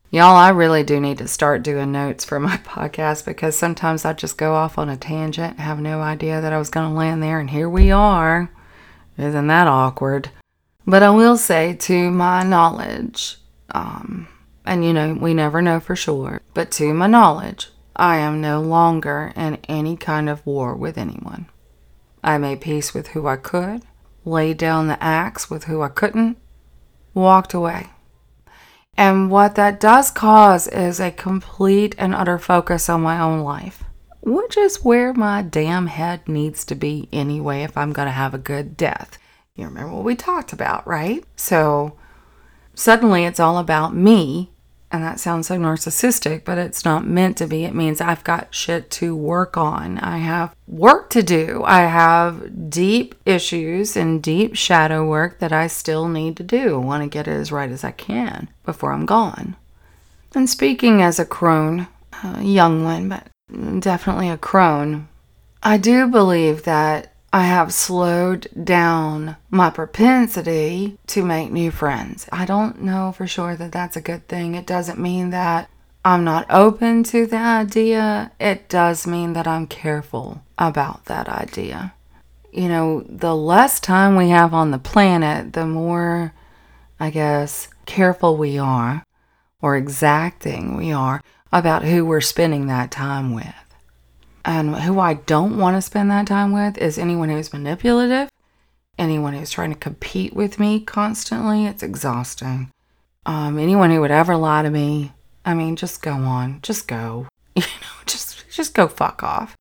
Y'all, 0.10 0.38
I 0.38 0.50
really 0.50 0.84
do 0.84 1.02
need 1.02 1.18
to 1.18 1.28
start 1.28 1.64
doing 1.64 1.92
notes 1.92 2.24
for 2.24 2.40
my 2.40 2.58
podcast 2.66 3.26
because 3.26 3.58
sometimes 3.58 4.06
I 4.06 4.14
just 4.14 4.38
go 4.38 4.56
off 4.56 4.78
on 4.78 4.90
a 4.90 4.96
tangent, 4.96 5.60
have 5.60 5.80
no 5.80 6.02
idea 6.02 6.40
that 6.40 6.54
I 6.54 6.58
was 6.58 6.70
going 6.70 6.90
to 6.90 6.96
land 6.96 7.22
there, 7.22 7.40
and 7.40 7.50
here 7.50 7.70
we 7.70 7.92
are. 7.92 8.50
Isn't 9.18 9.48
that 9.48 9.68
awkward? 9.68 10.30
But 10.86 11.04
I 11.04 11.10
will 11.10 11.36
say, 11.36 11.74
to 11.74 12.10
my 12.12 12.44
knowledge, 12.44 13.38
um, 13.72 14.30
and 14.68 14.84
you 14.84 14.94
know, 14.94 15.14
we 15.14 15.34
never 15.34 15.62
know 15.62 15.80
for 15.80 15.96
sure, 15.96 16.42
but 16.54 16.72
to 16.72 16.94
my 16.94 17.08
knowledge, 17.08 17.70
I 17.96 18.18
am 18.18 18.42
no 18.42 18.62
longer 18.62 19.34
in 19.36 19.56
any 19.68 19.98
kind 19.98 20.30
of 20.30 20.46
war 20.46 20.76
with 20.76 20.98
anyone. 20.98 21.48
I 22.24 22.38
made 22.38 22.62
peace 22.62 22.94
with 22.94 23.10
who 23.10 23.28
I 23.28 23.38
could, 23.38 23.84
laid 24.26 24.58
down 24.58 24.88
the 24.88 25.02
axe 25.02 25.50
with 25.50 25.64
who 25.64 25.82
I 25.82 25.88
couldn't, 25.88 26.38
walked 27.14 27.54
away. 27.54 27.88
And 28.98 29.30
what 29.30 29.56
that 29.56 29.80
does 29.80 30.12
cause 30.12 30.68
is 30.68 31.00
a 31.00 31.12
complete 31.12 31.96
and 31.98 32.14
utter 32.14 32.40
focus 32.40 32.90
on 32.90 33.02
my 33.02 33.20
own 33.20 33.42
life, 33.42 33.84
which 34.22 34.58
is 34.58 34.84
where 34.84 35.14
my 35.14 35.42
damn 35.44 35.88
head 35.88 36.28
needs 36.28 36.66
to 36.66 36.76
be 36.76 37.08
anyway 37.12 37.62
if 37.62 37.78
I'm 37.78 37.94
going 37.94 38.08
to 38.08 38.12
have 38.12 38.34
a 38.34 38.40
good 38.40 38.76
death. 38.76 39.18
You 39.56 39.66
remember 39.66 39.94
what 39.94 40.04
we 40.04 40.16
talked 40.16 40.52
about, 40.52 40.86
right? 40.88 41.24
So 41.36 41.98
suddenly 42.74 43.24
it's 43.24 43.40
all 43.40 43.58
about 43.58 43.96
me. 43.96 44.52
And 44.90 45.04
that 45.04 45.20
sounds 45.20 45.48
so 45.48 45.58
narcissistic, 45.58 46.46
but 46.46 46.58
it's 46.58 46.86
not 46.86 47.06
meant 47.06 47.36
to 47.38 47.48
be. 47.48 47.66
It 47.66 47.76
means 47.76 48.00
I've 48.00 48.24
got 48.24 48.56
shit 48.56 48.90
to 48.92 49.16
work 49.16 49.58
on. 49.58 49.98
I 50.00 50.20
have 50.20 50.56
work 50.66 51.10
to 51.10 51.22
do. 51.22 51.62
I 51.66 51.82
have 51.82 52.70
deep 52.70 53.14
issues 53.26 53.98
and 53.98 54.24
deep 54.24 54.56
shadow 54.56 55.06
work 55.06 55.40
that 55.40 55.52
I 55.52 55.68
still 55.68 56.08
need 56.08 56.38
to 56.38 56.44
do. 56.44 56.76
I 56.76 56.86
want 56.86 57.04
to 57.04 57.10
get 57.10 57.28
it 57.28 57.32
as 57.32 57.52
right 57.52 57.70
as 57.70 57.84
I 57.84 57.92
can 57.92 58.50
before 58.64 58.94
I'm 58.94 59.06
gone. 59.06 59.58
And 60.34 60.50
speaking 60.50 61.02
as 61.02 61.20
a 61.20 61.26
crone, 61.26 61.88
a 62.24 62.42
young 62.42 62.86
one, 62.86 63.10
but 63.10 63.28
definitely 63.82 64.30
a 64.30 64.38
crone, 64.38 65.10
I 65.62 65.78
do 65.78 66.08
believe 66.08 66.64
that 66.64 67.14
I 67.34 67.44
have 67.44 67.74
slowed 67.74 68.48
down 68.64 69.36
my 69.50 69.70
propensity 69.70 70.98
to 71.08 71.26
make 71.26 71.52
new 71.52 71.72
friends. 71.72 72.28
I 72.32 72.46
don't 72.46 72.82
know 72.82 73.12
for 73.12 73.28
sure 73.28 73.56
that 73.56 73.72
that's 73.72 73.98
a 73.98 74.02
good 74.02 74.28
thing. 74.28 74.56
It 74.56 74.66
doesn't 74.66 75.00
mean 75.00 75.32
that 75.32 75.70
I'm 76.06 76.24
not 76.24 76.46
open 76.50 77.04
to 77.04 77.26
the 77.26 77.38
idea. 77.38 78.32
It 78.40 78.70
does 78.70 79.06
mean 79.06 79.34
that 79.34 79.46
I'm 79.46 79.68
careful 79.68 80.42
about 80.58 81.06
that 81.06 81.28
idea. 81.28 81.94
You 82.54 82.70
know, 82.70 83.02
the 83.02 83.36
less 83.36 83.82
time 83.82 84.16
we 84.16 84.30
have 84.30 84.54
on 84.54 84.72
the 84.72 84.80
planet, 84.80 85.52
the 85.52 85.66
more, 85.66 86.34
I 86.98 87.10
guess, 87.10 87.68
careful 87.86 88.38
we 88.38 88.58
are 88.58 89.04
or 89.62 89.76
exacting 89.76 90.78
we 90.78 90.94
are 90.94 91.22
about 91.52 91.84
who 91.84 92.06
we're 92.06 92.22
spending 92.22 92.68
that 92.68 92.90
time 92.90 93.34
with. 93.34 93.54
And 94.48 94.78
who 94.78 94.98
I 95.02 95.16
don't 95.16 95.58
want 95.58 95.76
to 95.76 95.82
spend 95.82 96.10
that 96.10 96.26
time 96.26 96.54
with 96.54 96.78
is 96.78 96.98
anyone 96.98 97.28
who's 97.28 97.52
manipulative, 97.52 98.30
anyone 98.98 99.34
who's 99.34 99.52
trying 99.52 99.74
to 99.74 99.80
compete 99.80 100.34
with 100.34 100.58
me 100.58 100.80
constantly. 100.80 101.66
It's 101.66 101.84
exhausting. 101.84 102.72
Um, 103.26 103.60
anyone 103.60 103.92
who 103.92 104.00
would 104.00 104.10
ever 104.10 104.38
lie 104.38 104.62
to 104.62 104.70
me, 104.70 105.12
I 105.44 105.54
mean, 105.54 105.76
just 105.76 106.02
go 106.02 106.14
on, 106.14 106.62
just 106.62 106.88
go. 106.88 107.28
You 107.56 107.64
know, 107.64 108.04
just 108.06 108.50
just 108.50 108.74
go 108.74 108.88
fuck 108.88 109.24
off. 109.24 109.56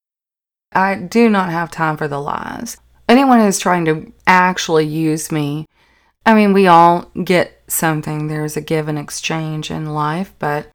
I 0.72 0.94
do 0.94 1.29
not 1.31 1.51
have 1.51 1.70
time 1.70 1.96
for 1.96 2.07
the 2.07 2.20
lies. 2.20 2.77
Anyone 3.09 3.40
who's 3.40 3.59
trying 3.59 3.87
to 3.87 4.12
actually 4.27 4.87
use 4.87 5.33
me, 5.33 5.66
I 6.25 6.35
mean, 6.35 6.53
we 6.53 6.66
all 6.66 7.11
get 7.25 7.62
something. 7.66 8.29
There's 8.29 8.57
a 8.57 8.61
give 8.61 8.87
and 8.87 8.99
exchange 8.99 9.70
in 9.70 9.94
life, 9.94 10.35
but 10.38 10.68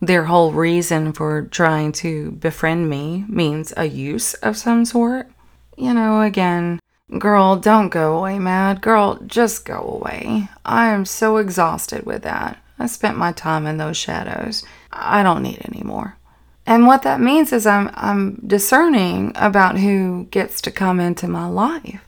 their 0.00 0.24
whole 0.24 0.52
reason 0.52 1.12
for 1.12 1.42
trying 1.42 1.92
to 1.92 2.32
befriend 2.32 2.90
me 2.90 3.24
means 3.28 3.72
a 3.76 3.86
use 3.86 4.34
of 4.34 4.56
some 4.56 4.84
sort. 4.84 5.30
You 5.76 5.94
know, 5.94 6.22
again, 6.22 6.80
girl, 7.18 7.56
don't 7.56 7.88
go 7.88 8.18
away, 8.18 8.38
mad. 8.38 8.82
Girl, 8.82 9.18
just 9.26 9.64
go 9.64 9.80
away. 9.80 10.48
I 10.64 10.88
am 10.88 11.04
so 11.04 11.38
exhausted 11.38 12.04
with 12.04 12.22
that. 12.22 12.58
I 12.78 12.86
spent 12.86 13.16
my 13.16 13.32
time 13.32 13.66
in 13.66 13.78
those 13.78 13.96
shadows. 13.96 14.64
I 14.92 15.22
don't 15.22 15.42
need 15.42 15.62
any 15.64 15.82
more. 15.82 16.16
And 16.66 16.86
what 16.86 17.02
that 17.02 17.20
means 17.20 17.52
is 17.52 17.66
I'm 17.66 17.90
I'm 17.94 18.42
discerning 18.46 19.32
about 19.36 19.78
who 19.78 20.26
gets 20.30 20.60
to 20.62 20.70
come 20.70 20.98
into 20.98 21.28
my 21.28 21.46
life. 21.46 22.00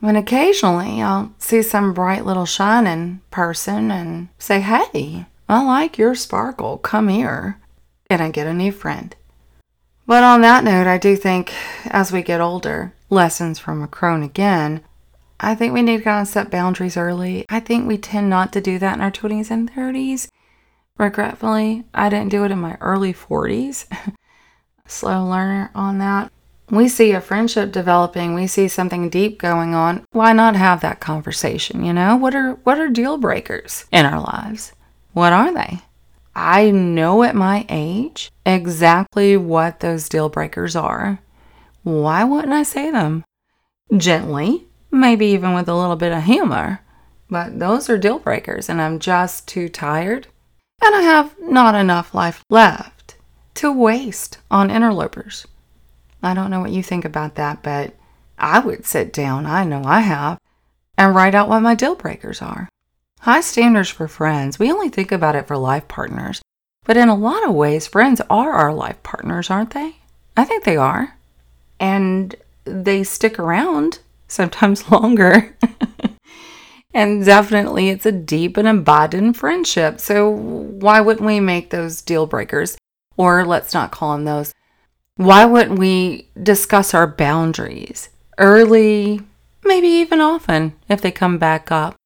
When 0.00 0.16
occasionally 0.16 1.02
I'll 1.02 1.34
see 1.38 1.62
some 1.62 1.92
bright 1.92 2.24
little 2.24 2.46
shining 2.46 3.20
person 3.30 3.90
and 3.90 4.28
say, 4.38 4.60
"Hey, 4.60 5.26
I 5.48 5.62
like 5.62 5.98
your 5.98 6.14
sparkle. 6.14 6.78
Come 6.78 7.08
here. 7.08 7.60
And 8.10 8.22
I 8.22 8.30
get 8.30 8.46
a 8.46 8.54
new 8.54 8.72
friend. 8.72 9.14
But 10.06 10.22
on 10.22 10.40
that 10.42 10.64
note, 10.64 10.86
I 10.86 10.98
do 10.98 11.16
think 11.16 11.52
as 11.86 12.12
we 12.12 12.22
get 12.22 12.40
older, 12.40 12.94
lessons 13.10 13.58
from 13.58 13.82
a 13.82 13.88
crone 13.88 14.22
again, 14.22 14.82
I 15.38 15.54
think 15.54 15.74
we 15.74 15.82
need 15.82 15.98
to 15.98 16.04
kind 16.04 16.22
of 16.22 16.28
set 16.28 16.50
boundaries 16.50 16.96
early. 16.96 17.44
I 17.48 17.60
think 17.60 17.86
we 17.86 17.98
tend 17.98 18.30
not 18.30 18.52
to 18.52 18.60
do 18.60 18.78
that 18.78 18.94
in 18.94 19.00
our 19.00 19.10
20s 19.10 19.50
and 19.50 19.70
30s. 19.70 20.28
Regretfully, 20.98 21.84
I 21.92 22.08
didn't 22.08 22.30
do 22.30 22.44
it 22.44 22.50
in 22.50 22.58
my 22.58 22.78
early 22.80 23.12
40s. 23.12 23.86
Slow 24.86 25.24
learner 25.24 25.70
on 25.74 25.98
that. 25.98 26.32
We 26.70 26.88
see 26.88 27.12
a 27.12 27.20
friendship 27.20 27.70
developing, 27.70 28.34
we 28.34 28.46
see 28.46 28.66
something 28.66 29.08
deep 29.08 29.38
going 29.38 29.74
on. 29.74 30.04
Why 30.10 30.32
not 30.32 30.56
have 30.56 30.80
that 30.80 31.00
conversation, 31.00 31.84
you 31.84 31.92
know? 31.92 32.16
What 32.16 32.34
are 32.34 32.54
what 32.64 32.80
are 32.80 32.88
deal 32.88 33.18
breakers 33.18 33.84
in 33.92 34.04
our 34.04 34.20
lives? 34.20 34.72
What 35.16 35.32
are 35.32 35.50
they? 35.50 35.80
I 36.34 36.70
know 36.70 37.22
at 37.22 37.34
my 37.34 37.64
age 37.70 38.30
exactly 38.44 39.34
what 39.34 39.80
those 39.80 40.10
deal 40.10 40.28
breakers 40.28 40.76
are. 40.76 41.20
Why 41.84 42.22
wouldn't 42.22 42.52
I 42.52 42.62
say 42.62 42.90
them? 42.90 43.24
Gently, 43.96 44.66
maybe 44.90 45.24
even 45.28 45.54
with 45.54 45.70
a 45.70 45.74
little 45.74 45.96
bit 45.96 46.12
of 46.12 46.24
humor. 46.24 46.80
But 47.30 47.58
those 47.58 47.88
are 47.88 47.96
deal 47.96 48.18
breakers, 48.18 48.68
and 48.68 48.78
I'm 48.78 48.98
just 48.98 49.48
too 49.48 49.70
tired. 49.70 50.26
And 50.84 50.94
I 50.94 51.00
have 51.00 51.34
not 51.40 51.74
enough 51.74 52.14
life 52.14 52.44
left 52.50 53.16
to 53.54 53.72
waste 53.72 54.36
on 54.50 54.70
interlopers. 54.70 55.46
I 56.22 56.34
don't 56.34 56.50
know 56.50 56.60
what 56.60 56.72
you 56.72 56.82
think 56.82 57.06
about 57.06 57.36
that, 57.36 57.62
but 57.62 57.94
I 58.38 58.58
would 58.58 58.84
sit 58.84 59.14
down, 59.14 59.46
I 59.46 59.64
know 59.64 59.82
I 59.82 60.00
have, 60.00 60.38
and 60.98 61.14
write 61.14 61.34
out 61.34 61.48
what 61.48 61.60
my 61.60 61.74
deal 61.74 61.94
breakers 61.94 62.42
are. 62.42 62.68
High 63.26 63.40
standards 63.40 63.88
for 63.88 64.06
friends. 64.06 64.60
We 64.60 64.70
only 64.70 64.88
think 64.88 65.10
about 65.10 65.34
it 65.34 65.48
for 65.48 65.56
life 65.56 65.88
partners. 65.88 66.40
But 66.84 66.96
in 66.96 67.08
a 67.08 67.16
lot 67.16 67.44
of 67.44 67.56
ways, 67.56 67.88
friends 67.88 68.20
are 68.30 68.52
our 68.52 68.72
life 68.72 69.02
partners, 69.02 69.50
aren't 69.50 69.72
they? 69.72 69.96
I 70.36 70.44
think 70.44 70.62
they 70.62 70.76
are. 70.76 71.16
And 71.80 72.36
they 72.62 73.02
stick 73.02 73.40
around, 73.40 73.98
sometimes 74.28 74.92
longer. 74.92 75.56
and 76.94 77.24
definitely, 77.24 77.88
it's 77.88 78.06
a 78.06 78.12
deep 78.12 78.56
and 78.56 78.68
abiding 78.68 79.32
friendship. 79.32 79.98
So, 79.98 80.30
why 80.30 81.00
wouldn't 81.00 81.26
we 81.26 81.40
make 81.40 81.70
those 81.70 82.02
deal 82.02 82.28
breakers? 82.28 82.78
Or 83.16 83.44
let's 83.44 83.74
not 83.74 83.90
call 83.90 84.12
them 84.12 84.24
those. 84.24 84.54
Why 85.16 85.46
wouldn't 85.46 85.80
we 85.80 86.28
discuss 86.40 86.94
our 86.94 87.08
boundaries 87.08 88.08
early, 88.38 89.20
maybe 89.64 89.88
even 89.88 90.20
often 90.20 90.74
if 90.88 91.00
they 91.00 91.10
come 91.10 91.38
back 91.38 91.72
up? 91.72 91.96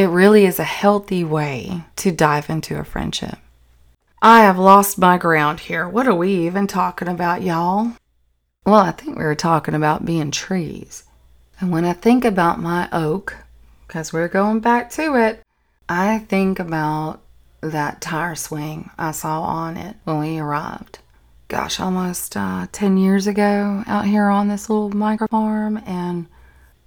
It 0.00 0.06
really 0.06 0.46
is 0.46 0.58
a 0.58 0.64
healthy 0.64 1.24
way 1.24 1.84
to 1.96 2.10
dive 2.10 2.48
into 2.48 2.78
a 2.78 2.84
friendship. 2.84 3.36
I 4.22 4.40
have 4.40 4.58
lost 4.58 4.96
my 4.96 5.18
ground 5.18 5.60
here. 5.60 5.86
What 5.86 6.08
are 6.08 6.14
we 6.14 6.46
even 6.46 6.66
talking 6.66 7.06
about, 7.06 7.42
y'all? 7.42 7.92
Well, 8.64 8.80
I 8.80 8.92
think 8.92 9.18
we 9.18 9.24
were 9.24 9.34
talking 9.34 9.74
about 9.74 10.06
being 10.06 10.30
trees. 10.30 11.04
And 11.60 11.70
when 11.70 11.84
I 11.84 11.92
think 11.92 12.24
about 12.24 12.62
my 12.62 12.88
oak, 12.90 13.36
because 13.86 14.10
we're 14.10 14.28
going 14.28 14.60
back 14.60 14.88
to 14.92 15.16
it, 15.16 15.42
I 15.86 16.20
think 16.20 16.58
about 16.58 17.20
that 17.60 18.00
tire 18.00 18.36
swing 18.36 18.88
I 18.96 19.10
saw 19.10 19.42
on 19.42 19.76
it 19.76 19.96
when 20.04 20.18
we 20.18 20.38
arrived. 20.38 21.00
Gosh, 21.48 21.78
almost 21.78 22.38
uh, 22.38 22.68
10 22.72 22.96
years 22.96 23.26
ago 23.26 23.84
out 23.86 24.06
here 24.06 24.28
on 24.28 24.48
this 24.48 24.70
little 24.70 24.88
micro 24.96 25.26
farm. 25.26 25.76
And 25.84 26.26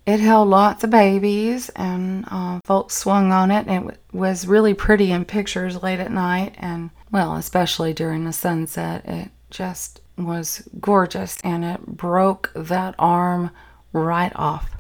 it 0.05 0.19
held 0.19 0.49
lots 0.49 0.83
of 0.83 0.89
babies, 0.89 1.69
and 1.69 2.25
uh, 2.29 2.59
folks 2.65 2.95
swung 2.95 3.31
on 3.31 3.51
it. 3.51 3.67
And 3.67 3.91
it 3.91 3.99
was 4.11 4.47
really 4.47 4.73
pretty 4.73 5.11
in 5.11 5.25
pictures 5.25 5.81
late 5.81 5.99
at 5.99 6.11
night, 6.11 6.55
and 6.57 6.89
well, 7.11 7.35
especially 7.35 7.93
during 7.93 8.25
the 8.25 8.33
sunset. 8.33 9.05
It 9.05 9.29
just 9.49 10.01
was 10.17 10.67
gorgeous, 10.79 11.37
and 11.43 11.63
it 11.63 11.85
broke 11.85 12.51
that 12.55 12.95
arm 12.99 13.51
right 13.93 14.31
off. 14.35 14.71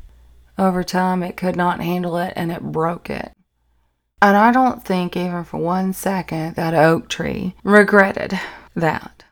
Over 0.57 0.83
time, 0.83 1.23
it 1.23 1.37
could 1.37 1.55
not 1.55 1.81
handle 1.81 2.17
it, 2.17 2.33
and 2.35 2.51
it 2.51 2.61
broke 2.61 3.09
it. 3.09 3.31
And 4.21 4.37
I 4.37 4.51
don't 4.51 4.83
think, 4.85 5.17
even 5.17 5.43
for 5.43 5.57
one 5.57 5.93
second, 5.93 6.55
that 6.55 6.73
oak 6.73 7.09
tree 7.09 7.55
regretted 7.63 8.39
that. 8.75 9.23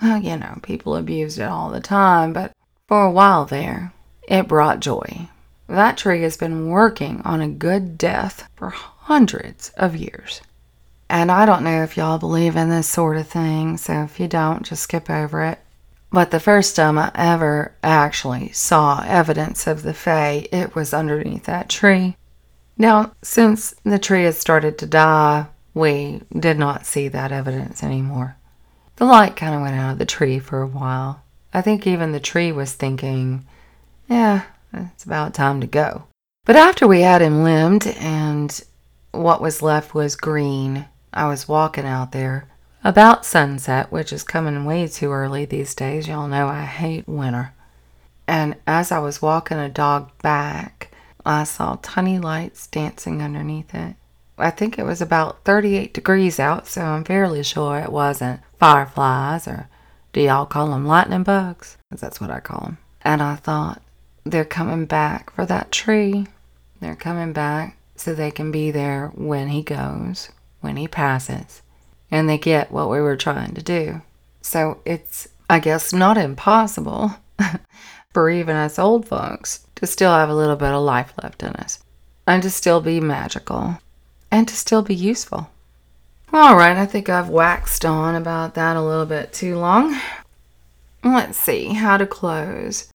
Well, 0.00 0.20
you 0.20 0.36
know, 0.36 0.58
people 0.62 0.96
abused 0.96 1.38
it 1.38 1.44
all 1.44 1.70
the 1.70 1.80
time, 1.80 2.32
but 2.32 2.52
for 2.88 3.04
a 3.04 3.10
while 3.10 3.44
there, 3.44 3.92
it 4.28 4.48
brought 4.48 4.80
joy. 4.80 5.28
that 5.68 5.96
tree 5.96 6.22
has 6.22 6.36
been 6.36 6.68
working 6.68 7.22
on 7.24 7.40
a 7.40 7.48
good 7.48 7.96
death 7.96 8.48
for 8.56 8.70
hundreds 8.70 9.70
of 9.70 9.96
years. 9.96 10.40
And 11.08 11.30
I 11.30 11.46
don't 11.46 11.64
know 11.64 11.82
if 11.82 11.96
y'all 11.96 12.18
believe 12.18 12.56
in 12.56 12.68
this 12.70 12.88
sort 12.88 13.16
of 13.16 13.28
thing, 13.28 13.76
so 13.76 14.02
if 14.02 14.18
you 14.20 14.28
don't, 14.28 14.64
just 14.64 14.82
skip 14.82 15.10
over 15.10 15.42
it. 15.44 15.58
But 16.10 16.30
the 16.30 16.40
first 16.40 16.76
time 16.76 16.98
I 16.98 17.10
ever 17.14 17.74
actually 17.82 18.52
saw 18.52 19.02
evidence 19.06 19.66
of 19.66 19.82
the 19.82 19.94
Fae, 19.94 20.46
it 20.52 20.74
was 20.74 20.92
underneath 20.92 21.44
that 21.44 21.68
tree. 21.68 22.16
Now, 22.76 23.12
since 23.22 23.74
the 23.82 23.98
tree 23.98 24.24
had 24.24 24.34
started 24.34 24.78
to 24.78 24.86
die, 24.86 25.46
we 25.74 26.22
did 26.38 26.58
not 26.58 26.84
see 26.86 27.08
that 27.08 27.32
evidence 27.32 27.82
anymore. 27.82 28.36
The 28.96 29.06
light 29.06 29.36
kind 29.36 29.54
of 29.54 29.62
went 29.62 29.76
out 29.76 29.92
of 29.92 29.98
the 29.98 30.06
tree 30.06 30.38
for 30.38 30.60
a 30.60 30.66
while. 30.66 31.22
I 31.54 31.62
think 31.62 31.86
even 31.86 32.12
the 32.12 32.20
tree 32.20 32.52
was 32.52 32.72
thinking, 32.72 33.46
yeah, 34.12 34.42
it's 34.72 35.04
about 35.04 35.34
time 35.34 35.60
to 35.60 35.66
go. 35.66 36.04
But 36.44 36.56
after 36.56 36.86
we 36.86 37.00
had 37.02 37.22
him 37.22 37.42
limbed 37.42 37.86
and 37.86 38.62
what 39.12 39.40
was 39.40 39.62
left 39.62 39.94
was 39.94 40.16
green, 40.16 40.86
I 41.12 41.28
was 41.28 41.48
walking 41.48 41.86
out 41.86 42.12
there 42.12 42.48
about 42.84 43.24
sunset, 43.24 43.92
which 43.92 44.12
is 44.12 44.24
coming 44.24 44.64
way 44.64 44.88
too 44.88 45.10
early 45.12 45.44
these 45.44 45.74
days. 45.74 46.08
Y'all 46.08 46.28
know 46.28 46.48
I 46.48 46.64
hate 46.64 47.06
winter. 47.06 47.54
And 48.26 48.56
as 48.66 48.90
I 48.92 48.98
was 48.98 49.22
walking 49.22 49.58
a 49.58 49.68
dog 49.68 50.10
back, 50.22 50.92
I 51.24 51.44
saw 51.44 51.78
tiny 51.80 52.18
lights 52.18 52.66
dancing 52.66 53.22
underneath 53.22 53.74
it. 53.74 53.96
I 54.38 54.50
think 54.50 54.78
it 54.78 54.84
was 54.84 55.00
about 55.00 55.44
38 55.44 55.94
degrees 55.94 56.40
out, 56.40 56.66
so 56.66 56.82
I'm 56.82 57.04
fairly 57.04 57.42
sure 57.44 57.78
it 57.78 57.92
wasn't 57.92 58.40
fireflies 58.58 59.46
or 59.46 59.68
do 60.12 60.20
y'all 60.20 60.46
call 60.46 60.70
them 60.70 60.86
lightning 60.86 61.22
bugs? 61.22 61.76
'Cause 61.90 62.00
that's 62.00 62.20
what 62.20 62.30
I 62.30 62.40
call 62.40 62.60
them. 62.60 62.78
And 63.02 63.22
I 63.22 63.36
thought, 63.36 63.80
they're 64.24 64.44
coming 64.44 64.86
back 64.86 65.32
for 65.32 65.44
that 65.46 65.72
tree. 65.72 66.26
They're 66.80 66.96
coming 66.96 67.32
back 67.32 67.76
so 67.96 68.14
they 68.14 68.30
can 68.30 68.50
be 68.50 68.70
there 68.70 69.08
when 69.14 69.48
he 69.48 69.62
goes, 69.62 70.30
when 70.60 70.76
he 70.76 70.88
passes, 70.88 71.62
and 72.10 72.28
they 72.28 72.38
get 72.38 72.72
what 72.72 72.90
we 72.90 73.00
were 73.00 73.16
trying 73.16 73.54
to 73.54 73.62
do. 73.62 74.02
So 74.40 74.80
it's, 74.84 75.28
I 75.48 75.60
guess, 75.60 75.92
not 75.92 76.18
impossible 76.18 77.12
for 78.12 78.30
even 78.30 78.56
us 78.56 78.78
old 78.78 79.06
folks 79.06 79.66
to 79.76 79.86
still 79.86 80.12
have 80.12 80.28
a 80.28 80.34
little 80.34 80.56
bit 80.56 80.72
of 80.72 80.82
life 80.82 81.12
left 81.22 81.42
in 81.42 81.50
us 81.50 81.82
and 82.26 82.42
to 82.42 82.50
still 82.50 82.80
be 82.80 83.00
magical 83.00 83.78
and 84.30 84.48
to 84.48 84.56
still 84.56 84.82
be 84.82 84.94
useful. 84.94 85.50
All 86.32 86.56
right, 86.56 86.76
I 86.76 86.86
think 86.86 87.08
I've 87.08 87.28
waxed 87.28 87.84
on 87.84 88.14
about 88.14 88.54
that 88.54 88.76
a 88.76 88.82
little 88.82 89.06
bit 89.06 89.32
too 89.32 89.58
long. 89.58 90.00
Let's 91.04 91.36
see 91.36 91.74
how 91.74 91.96
to 91.98 92.06
close. 92.06 92.91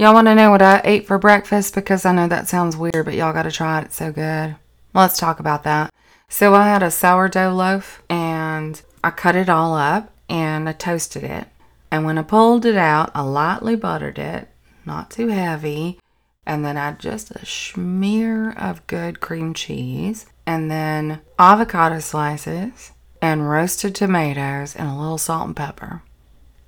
Y'all 0.00 0.14
want 0.14 0.28
to 0.28 0.34
know 0.36 0.52
what 0.52 0.62
I 0.62 0.80
ate 0.84 1.08
for 1.08 1.18
breakfast? 1.18 1.74
Because 1.74 2.06
I 2.06 2.12
know 2.12 2.28
that 2.28 2.46
sounds 2.46 2.76
weird, 2.76 3.04
but 3.04 3.14
y'all 3.14 3.32
got 3.32 3.42
to 3.42 3.50
try 3.50 3.80
it. 3.80 3.86
It's 3.86 3.96
so 3.96 4.12
good. 4.12 4.54
Let's 4.94 5.18
talk 5.18 5.40
about 5.40 5.64
that. 5.64 5.92
So, 6.28 6.54
I 6.54 6.68
had 6.68 6.84
a 6.84 6.90
sourdough 6.90 7.52
loaf 7.52 8.00
and 8.08 8.80
I 9.02 9.10
cut 9.10 9.34
it 9.34 9.48
all 9.48 9.74
up 9.74 10.12
and 10.28 10.68
I 10.68 10.72
toasted 10.72 11.24
it. 11.24 11.48
And 11.90 12.04
when 12.04 12.16
I 12.16 12.22
pulled 12.22 12.64
it 12.64 12.76
out, 12.76 13.10
I 13.12 13.22
lightly 13.22 13.74
buttered 13.74 14.20
it, 14.20 14.48
not 14.86 15.10
too 15.10 15.28
heavy. 15.28 15.98
And 16.46 16.64
then 16.64 16.76
I 16.76 16.92
just 16.92 17.32
a 17.32 17.44
smear 17.44 18.52
of 18.52 18.86
good 18.86 19.18
cream 19.18 19.52
cheese 19.52 20.26
and 20.46 20.70
then 20.70 21.22
avocado 21.40 21.98
slices 21.98 22.92
and 23.20 23.50
roasted 23.50 23.96
tomatoes 23.96 24.76
and 24.76 24.88
a 24.88 24.94
little 24.94 25.18
salt 25.18 25.48
and 25.48 25.56
pepper. 25.56 26.02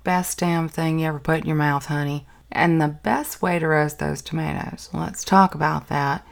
Best 0.03 0.39
damn 0.39 0.67
thing 0.67 0.99
you 0.99 1.07
ever 1.07 1.19
put 1.19 1.41
in 1.41 1.47
your 1.47 1.55
mouth, 1.55 1.85
honey. 1.85 2.27
And 2.51 2.81
the 2.81 2.87
best 2.87 3.41
way 3.41 3.59
to 3.59 3.67
roast 3.67 3.99
those 3.99 4.21
tomatoes, 4.21 4.89
let's 4.93 5.23
talk 5.23 5.55
about 5.55 5.87
that. 5.87 6.25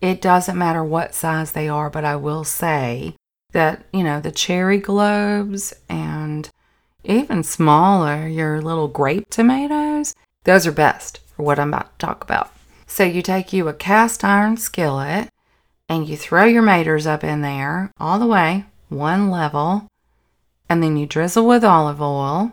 It 0.00 0.20
doesn't 0.20 0.58
matter 0.58 0.84
what 0.84 1.14
size 1.14 1.52
they 1.52 1.68
are, 1.68 1.90
but 1.90 2.04
I 2.04 2.16
will 2.16 2.44
say 2.44 3.14
that, 3.52 3.84
you 3.92 4.02
know, 4.02 4.20
the 4.20 4.30
cherry 4.30 4.78
globes 4.78 5.74
and 5.88 6.48
even 7.04 7.42
smaller, 7.42 8.26
your 8.26 8.60
little 8.60 8.88
grape 8.88 9.30
tomatoes, 9.30 10.14
those 10.44 10.66
are 10.66 10.72
best 10.72 11.20
for 11.34 11.42
what 11.42 11.58
I'm 11.58 11.68
about 11.68 11.98
to 11.98 12.06
talk 12.06 12.24
about. 12.24 12.52
So 12.86 13.04
you 13.04 13.22
take 13.22 13.52
you 13.52 13.68
a 13.68 13.74
cast 13.74 14.24
iron 14.24 14.56
skillet 14.56 15.28
and 15.88 16.08
you 16.08 16.16
throw 16.16 16.44
your 16.44 16.62
maters 16.62 17.06
up 17.06 17.22
in 17.22 17.42
there 17.42 17.90
all 17.98 18.18
the 18.18 18.26
way, 18.26 18.64
one 18.88 19.30
level, 19.30 19.88
and 20.68 20.82
then 20.82 20.96
you 20.96 21.06
drizzle 21.06 21.46
with 21.46 21.64
olive 21.64 22.00
oil 22.00 22.52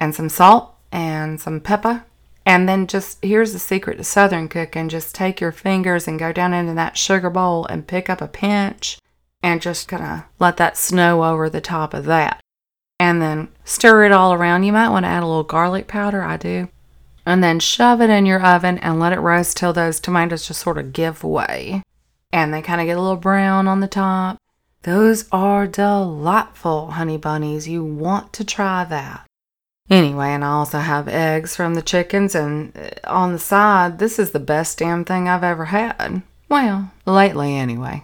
and 0.00 0.14
some 0.14 0.28
salt 0.28 0.74
and 0.92 1.40
some 1.40 1.60
pepper 1.60 2.04
and 2.46 2.68
then 2.68 2.86
just 2.86 3.22
here's 3.22 3.52
the 3.52 3.58
secret 3.58 3.98
to 3.98 4.04
southern 4.04 4.48
cooking 4.48 4.88
just 4.88 5.14
take 5.14 5.40
your 5.40 5.52
fingers 5.52 6.06
and 6.06 6.18
go 6.18 6.32
down 6.32 6.54
into 6.54 6.72
that 6.74 6.96
sugar 6.96 7.28
bowl 7.28 7.66
and 7.66 7.88
pick 7.88 8.08
up 8.08 8.22
a 8.22 8.28
pinch 8.28 8.98
and 9.42 9.60
just 9.60 9.88
kind 9.88 10.02
of 10.02 10.24
let 10.38 10.56
that 10.56 10.76
snow 10.76 11.24
over 11.24 11.50
the 11.50 11.60
top 11.60 11.92
of 11.92 12.04
that. 12.06 12.40
And 12.98 13.20
then 13.20 13.48
stir 13.64 14.04
it 14.04 14.12
all 14.12 14.32
around. 14.32 14.64
You 14.64 14.72
might 14.72 14.88
want 14.88 15.04
to 15.04 15.08
add 15.08 15.22
a 15.22 15.26
little 15.26 15.42
garlic 15.42 15.86
powder, 15.86 16.22
I 16.22 16.36
do. 16.36 16.68
And 17.26 17.42
then 17.42 17.60
shove 17.60 18.00
it 18.00 18.10
in 18.10 18.24
your 18.24 18.42
oven 18.44 18.78
and 18.78 18.98
let 18.98 19.12
it 19.12 19.20
roast 19.20 19.56
till 19.56 19.72
those 19.72 20.00
tomatoes 20.00 20.46
just 20.46 20.60
sort 20.60 20.78
of 20.78 20.92
give 20.92 21.22
way. 21.22 21.82
And 22.32 22.54
they 22.54 22.62
kind 22.62 22.80
of 22.80 22.86
get 22.86 22.96
a 22.96 23.00
little 23.00 23.16
brown 23.16 23.68
on 23.68 23.80
the 23.80 23.88
top. 23.88 24.38
Those 24.82 25.26
are 25.30 25.66
delightful, 25.66 26.92
honey 26.92 27.18
bunnies. 27.18 27.68
You 27.68 27.84
want 27.84 28.32
to 28.34 28.44
try 28.44 28.84
that. 28.84 29.26
Anyway, 29.88 30.28
and 30.28 30.44
I 30.44 30.48
also 30.48 30.78
have 30.78 31.06
eggs 31.06 31.54
from 31.54 31.74
the 31.74 31.82
chickens, 31.82 32.34
and 32.34 32.76
uh, 32.76 32.90
on 33.08 33.32
the 33.32 33.38
side, 33.38 33.98
this 33.98 34.18
is 34.18 34.32
the 34.32 34.40
best 34.40 34.78
damn 34.78 35.04
thing 35.04 35.28
I've 35.28 35.44
ever 35.44 35.66
had. 35.66 36.22
Well, 36.48 36.90
lately 37.06 37.54
anyway. 37.54 38.02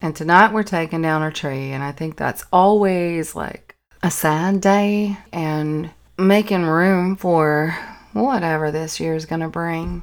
And 0.00 0.14
tonight 0.14 0.52
we're 0.52 0.62
taking 0.62 1.02
down 1.02 1.22
our 1.22 1.32
tree, 1.32 1.72
and 1.72 1.82
I 1.82 1.90
think 1.90 2.16
that's 2.16 2.44
always 2.52 3.34
like 3.34 3.74
a 4.02 4.10
sad 4.10 4.60
day 4.60 5.16
and 5.32 5.90
making 6.16 6.64
room 6.64 7.16
for 7.16 7.76
whatever 8.12 8.70
this 8.70 9.00
year's 9.00 9.26
gonna 9.26 9.48
bring. 9.48 10.02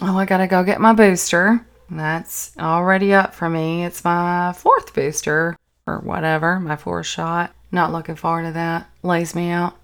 Oh, 0.00 0.18
I 0.18 0.26
gotta 0.26 0.46
go 0.46 0.62
get 0.62 0.80
my 0.80 0.92
booster. 0.92 1.64
That's 1.90 2.52
already 2.58 3.14
up 3.14 3.34
for 3.34 3.48
me. 3.48 3.84
It's 3.84 4.04
my 4.04 4.52
fourth 4.52 4.94
booster, 4.94 5.56
or 5.86 6.00
whatever, 6.00 6.60
my 6.60 6.76
fourth 6.76 7.06
shot. 7.06 7.54
Not 7.70 7.92
looking 7.92 8.16
forward 8.16 8.44
to 8.44 8.52
that. 8.52 8.90
Lays 9.02 9.34
me 9.34 9.50
out. 9.50 9.76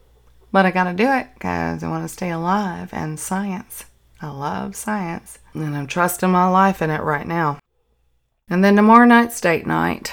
But 0.52 0.66
I 0.66 0.70
gotta 0.70 0.94
do 0.94 1.10
it 1.10 1.28
because 1.34 1.82
I 1.82 1.88
want 1.88 2.04
to 2.04 2.08
stay 2.08 2.30
alive 2.30 2.90
and 2.92 3.18
science. 3.18 3.84
I 4.20 4.30
love 4.30 4.76
science. 4.76 5.38
And 5.54 5.76
I'm 5.76 5.86
trusting 5.86 6.30
my 6.30 6.48
life 6.48 6.82
in 6.82 6.90
it 6.90 7.02
right 7.02 7.26
now. 7.26 7.58
And 8.48 8.64
then 8.64 8.76
tomorrow 8.76 9.06
night's 9.06 9.40
date 9.40 9.66
night. 9.66 10.12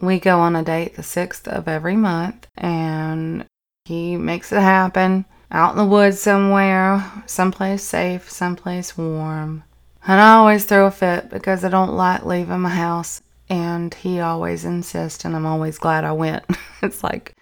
We 0.00 0.18
go 0.18 0.40
on 0.40 0.56
a 0.56 0.62
date 0.62 0.96
the 0.96 1.02
6th 1.02 1.46
of 1.46 1.68
every 1.68 1.96
month 1.96 2.46
and 2.56 3.44
he 3.84 4.16
makes 4.16 4.50
it 4.52 4.60
happen 4.60 5.24
out 5.52 5.72
in 5.72 5.78
the 5.78 5.84
woods 5.84 6.20
somewhere, 6.20 7.04
someplace 7.26 7.82
safe, 7.82 8.30
someplace 8.30 8.96
warm. 8.96 9.64
And 10.06 10.20
I 10.20 10.34
always 10.34 10.64
throw 10.64 10.86
a 10.86 10.90
fit 10.90 11.28
because 11.28 11.64
I 11.64 11.68
don't 11.68 11.94
like 11.94 12.24
leaving 12.24 12.60
my 12.60 12.70
house. 12.70 13.20
And 13.48 13.92
he 13.92 14.20
always 14.20 14.64
insists, 14.64 15.24
and 15.24 15.34
I'm 15.34 15.44
always 15.44 15.76
glad 15.76 16.04
I 16.04 16.12
went. 16.12 16.44
it's 16.82 17.02
like 17.02 17.34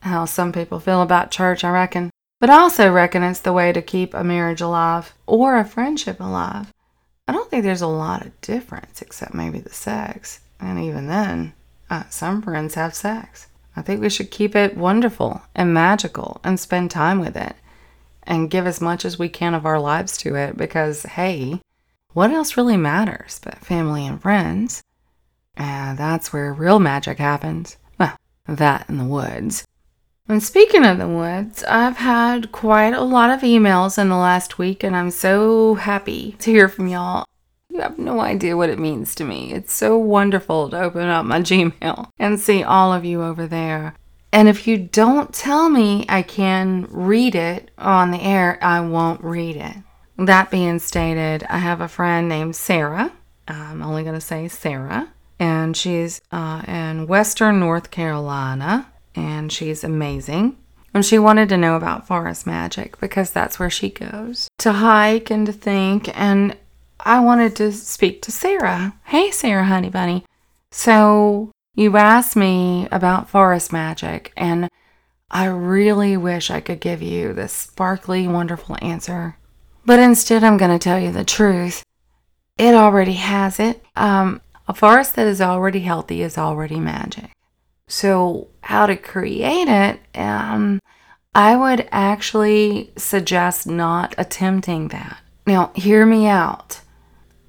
how 0.00 0.24
some 0.24 0.52
people 0.52 0.80
feel 0.80 1.02
about 1.02 1.30
church, 1.30 1.64
I 1.64 1.70
reckon. 1.70 2.10
But 2.40 2.50
I 2.50 2.58
also 2.58 2.90
reckon 2.90 3.22
it's 3.22 3.40
the 3.40 3.52
way 3.52 3.72
to 3.72 3.80
keep 3.80 4.12
a 4.12 4.22
marriage 4.22 4.60
alive 4.60 5.14
or 5.26 5.56
a 5.56 5.64
friendship 5.64 6.20
alive. 6.20 6.72
I 7.26 7.32
don't 7.32 7.50
think 7.50 7.64
there's 7.64 7.82
a 7.82 7.86
lot 7.86 8.24
of 8.24 8.40
difference 8.40 9.02
except 9.02 9.34
maybe 9.34 9.58
the 9.58 9.72
sex. 9.72 10.40
And 10.60 10.78
even 10.78 11.08
then, 11.08 11.54
uh, 11.90 12.04
some 12.10 12.42
friends 12.42 12.74
have 12.74 12.94
sex. 12.94 13.48
I 13.74 13.82
think 13.82 14.00
we 14.00 14.10
should 14.10 14.30
keep 14.30 14.54
it 14.54 14.76
wonderful 14.76 15.42
and 15.54 15.74
magical 15.74 16.40
and 16.44 16.58
spend 16.58 16.90
time 16.90 17.20
with 17.20 17.36
it 17.36 17.56
and 18.22 18.50
give 18.50 18.66
as 18.66 18.80
much 18.80 19.04
as 19.04 19.18
we 19.18 19.28
can 19.28 19.54
of 19.54 19.66
our 19.66 19.78
lives 19.78 20.16
to 20.18 20.34
it 20.34 20.56
because, 20.56 21.02
hey, 21.02 21.60
what 22.12 22.30
else 22.30 22.56
really 22.56 22.76
matters 22.76 23.40
but 23.42 23.58
family 23.58 24.06
and 24.06 24.20
friends? 24.20 24.82
And 25.56 25.98
that's 25.98 26.32
where 26.32 26.52
real 26.52 26.78
magic 26.78 27.18
happens. 27.18 27.76
Well, 27.98 28.16
that 28.46 28.88
in 28.88 28.98
the 28.98 29.04
woods. 29.04 29.64
And 30.28 30.42
speaking 30.42 30.84
of 30.84 30.98
the 30.98 31.08
woods, 31.08 31.62
I've 31.64 31.98
had 31.98 32.50
quite 32.50 32.94
a 32.94 33.02
lot 33.02 33.30
of 33.30 33.42
emails 33.42 33.96
in 33.96 34.08
the 34.08 34.16
last 34.16 34.58
week, 34.58 34.82
and 34.82 34.96
I'm 34.96 35.12
so 35.12 35.74
happy 35.76 36.34
to 36.40 36.50
hear 36.50 36.68
from 36.68 36.88
y'all. 36.88 37.24
You 37.70 37.80
have 37.80 37.98
no 37.98 38.20
idea 38.20 38.56
what 38.56 38.70
it 38.70 38.78
means 38.78 39.14
to 39.16 39.24
me. 39.24 39.52
It's 39.52 39.72
so 39.72 39.96
wonderful 39.96 40.70
to 40.70 40.80
open 40.80 41.08
up 41.08 41.26
my 41.26 41.40
Gmail 41.42 42.10
and 42.18 42.40
see 42.40 42.64
all 42.64 42.92
of 42.92 43.04
you 43.04 43.22
over 43.22 43.46
there. 43.46 43.94
And 44.32 44.48
if 44.48 44.66
you 44.66 44.76
don't 44.78 45.32
tell 45.32 45.68
me 45.68 46.04
I 46.08 46.22
can 46.22 46.88
read 46.90 47.36
it 47.36 47.70
on 47.78 48.10
the 48.10 48.20
air, 48.20 48.58
I 48.60 48.80
won't 48.80 49.22
read 49.22 49.56
it. 49.56 49.76
That 50.18 50.50
being 50.50 50.80
stated, 50.80 51.44
I 51.48 51.58
have 51.58 51.80
a 51.80 51.88
friend 51.88 52.28
named 52.28 52.56
Sarah. 52.56 53.12
I'm 53.46 53.80
only 53.80 54.02
going 54.02 54.14
to 54.14 54.20
say 54.20 54.48
Sarah. 54.48 55.12
And 55.38 55.76
she's 55.76 56.20
uh, 56.32 56.62
in 56.66 57.06
Western 57.06 57.60
North 57.60 57.90
Carolina 57.90 58.90
and 59.16 59.50
she's 59.50 59.82
amazing. 59.82 60.56
And 60.94 61.04
she 61.04 61.18
wanted 61.18 61.48
to 61.50 61.56
know 61.56 61.76
about 61.76 62.06
forest 62.06 62.46
magic 62.46 62.98
because 63.00 63.30
that's 63.30 63.58
where 63.58 63.70
she 63.70 63.90
goes 63.90 64.48
to 64.58 64.72
hike 64.72 65.30
and 65.30 65.44
to 65.46 65.52
think. 65.52 66.08
And 66.18 66.56
I 67.00 67.20
wanted 67.20 67.54
to 67.56 67.72
speak 67.72 68.22
to 68.22 68.32
Sarah. 68.32 68.94
Hey, 69.04 69.30
Sarah, 69.30 69.64
honey 69.64 69.90
bunny. 69.90 70.24
So, 70.70 71.50
you 71.74 71.96
asked 71.98 72.36
me 72.36 72.88
about 72.90 73.28
forest 73.28 73.72
magic, 73.72 74.32
and 74.36 74.70
I 75.30 75.44
really 75.44 76.16
wish 76.16 76.50
I 76.50 76.60
could 76.60 76.80
give 76.80 77.02
you 77.02 77.34
this 77.34 77.52
sparkly, 77.52 78.26
wonderful 78.26 78.78
answer. 78.80 79.36
But 79.84 79.98
instead, 79.98 80.42
I'm 80.42 80.56
going 80.56 80.70
to 80.70 80.82
tell 80.82 80.98
you 80.98 81.12
the 81.12 81.24
truth. 81.24 81.82
It 82.58 82.74
already 82.74 83.14
has 83.14 83.60
it. 83.60 83.84
Um, 83.94 84.40
a 84.66 84.74
forest 84.74 85.14
that 85.16 85.26
is 85.26 85.40
already 85.40 85.80
healthy 85.80 86.22
is 86.22 86.38
already 86.38 86.80
magic. 86.80 87.30
So, 87.88 88.48
how 88.62 88.86
to 88.86 88.96
create 88.96 89.68
it? 89.68 90.00
Um, 90.14 90.80
I 91.34 91.54
would 91.54 91.88
actually 91.92 92.92
suggest 92.96 93.66
not 93.66 94.14
attempting 94.18 94.88
that. 94.88 95.18
Now, 95.46 95.70
hear 95.74 96.04
me 96.04 96.26
out. 96.26 96.80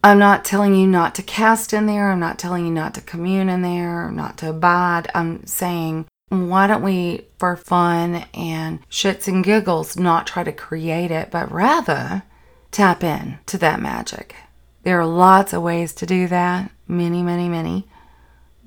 I'm 0.03 0.19
not 0.19 0.45
telling 0.45 0.75
you 0.75 0.85
not 0.85 1.15
to 1.15 1.23
cast 1.23 1.73
in 1.73 1.87
there. 1.87 2.11
I'm 2.11 2.19
not 2.19 2.37
telling 2.37 2.65
you 2.65 2.71
not 2.71 2.93
to 2.93 3.01
commune 3.01 3.49
in 3.49 3.63
there, 3.63 4.11
not 4.11 4.37
to 4.37 4.51
abide. 4.51 5.09
I'm 5.15 5.45
saying, 5.47 6.05
why 6.29 6.67
don't 6.67 6.83
we, 6.83 7.27
for 7.39 7.55
fun 7.55 8.25
and 8.33 8.87
shits 8.89 9.27
and 9.27 9.43
giggles, 9.43 9.97
not 9.97 10.27
try 10.27 10.43
to 10.43 10.51
create 10.51 11.09
it, 11.09 11.31
but 11.31 11.51
rather 11.51 12.23
tap 12.69 13.03
in 13.03 13.39
to 13.47 13.57
that 13.57 13.81
magic? 13.81 14.35
There 14.83 14.99
are 14.99 15.07
lots 15.07 15.51
of 15.51 15.63
ways 15.63 15.93
to 15.95 16.05
do 16.05 16.27
that, 16.27 16.71
many, 16.87 17.23
many, 17.23 17.49
many. 17.49 17.87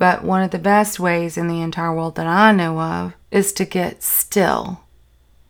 But 0.01 0.25
one 0.25 0.43
of 0.43 0.51
the 0.51 0.59
best 0.59 0.99
ways 0.99 1.37
in 1.37 1.47
the 1.47 1.61
entire 1.61 1.95
world 1.95 2.15
that 2.15 2.27
I 2.27 2.53
know 2.53 2.81
of 2.81 3.13
is 3.31 3.53
to 3.53 3.67
get 3.67 4.03
still. 4.03 4.81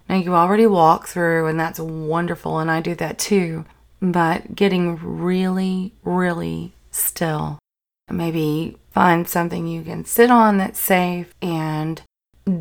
Now, 0.09 0.17
you 0.17 0.35
already 0.35 0.67
walk 0.67 1.07
through, 1.07 1.47
and 1.47 1.59
that's 1.59 1.79
wonderful, 1.79 2.59
and 2.59 2.69
I 2.69 2.81
do 2.81 2.97
that 2.97 3.17
too. 3.17 3.65
But 4.03 4.57
getting 4.57 4.97
really, 4.97 5.93
really 6.03 6.73
still. 6.91 7.61
Maybe 8.11 8.77
find 8.91 9.29
something 9.29 9.69
you 9.69 9.83
can 9.83 10.05
sit 10.05 10.33
on 10.33 10.59
that's 10.59 10.81
safe 10.81 11.33
and 11.41 12.03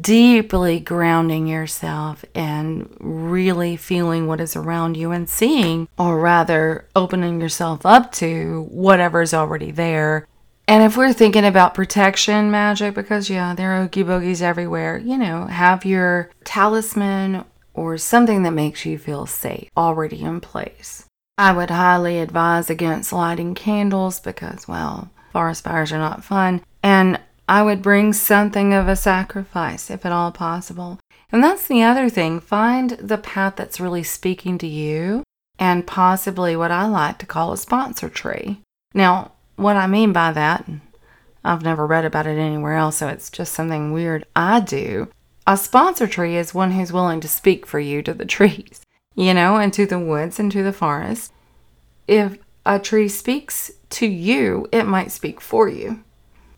deeply 0.02 0.80
grounding 0.80 1.48
yourself 1.48 2.24
and 2.36 2.96
really 3.00 3.76
feeling 3.76 4.28
what 4.28 4.40
is 4.40 4.56
around 4.56 4.96
you 4.96 5.10
and 5.10 5.28
seeing, 5.28 5.88
or 5.98 6.20
rather, 6.20 6.86
opening 6.96 7.42
yourself 7.42 7.84
up 7.84 8.12
to 8.12 8.68
whatever's 8.70 9.34
already 9.34 9.72
there 9.72 10.28
and 10.70 10.84
if 10.84 10.96
we're 10.96 11.14
thinking 11.14 11.46
about 11.46 11.74
protection 11.74 12.52
magic, 12.52 12.94
because 12.94 13.28
yeah, 13.28 13.56
there 13.56 13.72
are 13.72 13.86
oogie 13.86 14.04
bogies 14.04 14.44
everywhere, 14.44 15.00
you 15.00 15.18
know, 15.18 15.48
have 15.48 15.84
your 15.84 16.30
talisman 16.44 17.44
or 17.74 17.98
something 17.98 18.44
that 18.44 18.52
makes 18.52 18.86
you 18.86 19.00
feel 19.00 19.26
safe 19.26 19.68
already 19.76 20.22
in 20.22 20.40
place. 20.40 21.06
I 21.40 21.54
would 21.54 21.72
highly 21.72 22.20
advise 22.20 22.70
against 22.70 23.12
lighting 23.12 23.56
candles 23.56 24.20
because, 24.20 24.68
well, 24.68 25.10
forest 25.34 25.64
fires 25.64 25.92
are 25.92 25.98
not 25.98 26.24
fun. 26.24 26.62
And 26.84 27.20
I 27.48 27.64
would 27.64 27.82
bring 27.82 28.14
something 28.14 28.72
of 28.72 28.88
a 28.88 28.96
sacrifice 28.96 29.90
if 29.90 30.06
at 30.06 30.12
all 30.12 30.32
possible. 30.32 31.00
And 31.32 31.44
that's 31.44 31.68
the 31.68 31.82
other 31.82 32.10
thing. 32.10 32.40
Find 32.40 32.92
the 32.92 33.18
path 33.18 33.56
that's 33.56 33.80
really 33.80 34.04
speaking 34.04 34.60
to 34.60 34.68
you 34.68 35.24
and 35.58 35.88
possibly 35.88 36.56
what 36.56 36.70
I 36.70 36.86
like 36.86 37.18
to 37.20 37.26
call 37.26 37.54
a 37.54 37.58
sponsor 37.58 38.08
tree. 38.08 38.62
Now, 38.94 39.32
what 39.60 39.76
I 39.76 39.88
mean 39.88 40.14
by 40.14 40.32
that, 40.32 40.66
I've 41.44 41.64
never 41.64 41.86
read 41.86 42.06
about 42.06 42.28
it 42.28 42.38
anywhere 42.38 42.76
else, 42.76 42.98
so 42.98 43.08
it's 43.08 43.30
just 43.30 43.54
something 43.54 43.92
weird 43.92 44.26
I 44.36 44.60
do. 44.60 45.10
A 45.46 45.58
sponsor 45.58 46.08
tree 46.08 46.36
is 46.38 46.54
one 46.54 46.72
who's 46.72 46.94
willing 46.94 47.22
to 47.22 47.28
speak 47.28 47.66
for 47.66 47.80
you 47.80 48.02
to 48.04 48.14
the 48.14 48.26
trees, 48.38 48.82
you 49.16 49.34
know, 49.34 49.58
and 49.58 49.74
to 49.74 49.86
the 49.86 50.00
woods 50.00 50.40
and 50.40 50.52
to 50.52 50.64
the 50.64 50.74
forest. 50.74 51.34
If 52.08 52.38
a 52.66 52.80
tree 52.80 53.10
speaks 53.10 53.72
to 53.92 54.08
you, 54.08 54.68
it 54.72 54.84
might 54.84 55.12
speak 55.12 55.42
for 55.42 55.68
you 55.68 56.04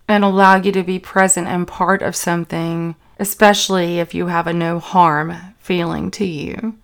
and 0.07 0.23
allow 0.23 0.55
you 0.55 0.71
to 0.73 0.83
be 0.83 0.99
present 0.99 1.47
and 1.47 1.67
part 1.67 2.01
of 2.01 2.15
something, 2.15 2.95
especially 3.17 3.99
if 3.99 4.13
you 4.13 4.27
have 4.27 4.47
a 4.47 4.53
no 4.53 4.79
harm 4.79 5.35
feeling 5.59 6.11
to 6.11 6.25
you. 6.25 6.77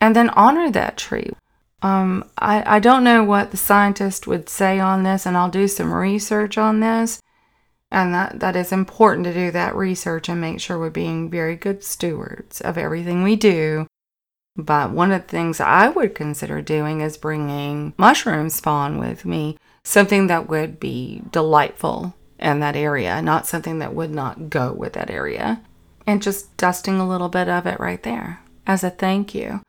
And 0.00 0.16
then 0.16 0.30
honor 0.30 0.70
that 0.70 0.96
tree. 0.96 1.30
Um, 1.84 2.30
I, 2.38 2.76
I 2.76 2.78
don't 2.78 3.04
know 3.04 3.22
what 3.22 3.50
the 3.50 3.58
scientist 3.58 4.26
would 4.26 4.48
say 4.48 4.80
on 4.80 5.02
this, 5.02 5.26
and 5.26 5.36
I'll 5.36 5.50
do 5.50 5.68
some 5.68 5.92
research 5.92 6.56
on 6.56 6.80
this. 6.80 7.20
And 7.90 8.14
that, 8.14 8.40
that 8.40 8.56
is 8.56 8.72
important 8.72 9.26
to 9.26 9.34
do 9.34 9.50
that 9.50 9.76
research 9.76 10.30
and 10.30 10.40
make 10.40 10.60
sure 10.60 10.78
we're 10.78 10.88
being 10.88 11.28
very 11.28 11.56
good 11.56 11.84
stewards 11.84 12.62
of 12.62 12.78
everything 12.78 13.22
we 13.22 13.36
do. 13.36 13.86
But 14.56 14.92
one 14.92 15.12
of 15.12 15.22
the 15.22 15.28
things 15.28 15.60
I 15.60 15.88
would 15.88 16.14
consider 16.14 16.62
doing 16.62 17.02
is 17.02 17.18
bringing 17.18 17.92
mushroom 17.98 18.48
spawn 18.48 18.98
with 18.98 19.26
me, 19.26 19.58
something 19.84 20.26
that 20.28 20.48
would 20.48 20.80
be 20.80 21.20
delightful 21.30 22.14
in 22.38 22.60
that 22.60 22.76
area, 22.76 23.20
not 23.20 23.46
something 23.46 23.78
that 23.80 23.94
would 23.94 24.10
not 24.10 24.48
go 24.48 24.72
with 24.72 24.94
that 24.94 25.10
area. 25.10 25.60
And 26.06 26.22
just 26.22 26.56
dusting 26.56 26.98
a 26.98 27.06
little 27.06 27.28
bit 27.28 27.50
of 27.50 27.66
it 27.66 27.78
right 27.78 28.02
there 28.02 28.40
as 28.66 28.82
a 28.82 28.88
thank 28.88 29.34
you. 29.34 29.60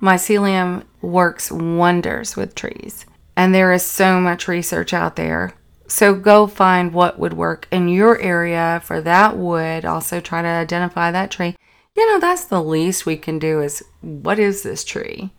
Mycelium 0.00 0.84
works 1.00 1.50
wonders 1.50 2.36
with 2.36 2.54
trees, 2.54 3.06
and 3.36 3.54
there 3.54 3.72
is 3.72 3.82
so 3.82 4.20
much 4.20 4.48
research 4.48 4.92
out 4.92 5.16
there. 5.16 5.54
So 5.86 6.14
go 6.14 6.46
find 6.46 6.92
what 6.92 7.18
would 7.18 7.32
work 7.32 7.66
in 7.70 7.88
your 7.88 8.18
area 8.20 8.82
for 8.84 9.00
that 9.00 9.36
wood. 9.36 9.84
Also, 9.84 10.20
try 10.20 10.42
to 10.42 10.48
identify 10.48 11.10
that 11.10 11.30
tree. 11.30 11.56
You 11.96 12.06
know, 12.10 12.20
that's 12.20 12.44
the 12.44 12.62
least 12.62 13.06
we 13.06 13.16
can 13.16 13.38
do 13.38 13.60
is 13.60 13.82
what 14.00 14.38
is 14.38 14.62
this 14.62 14.84
tree? 14.84 15.30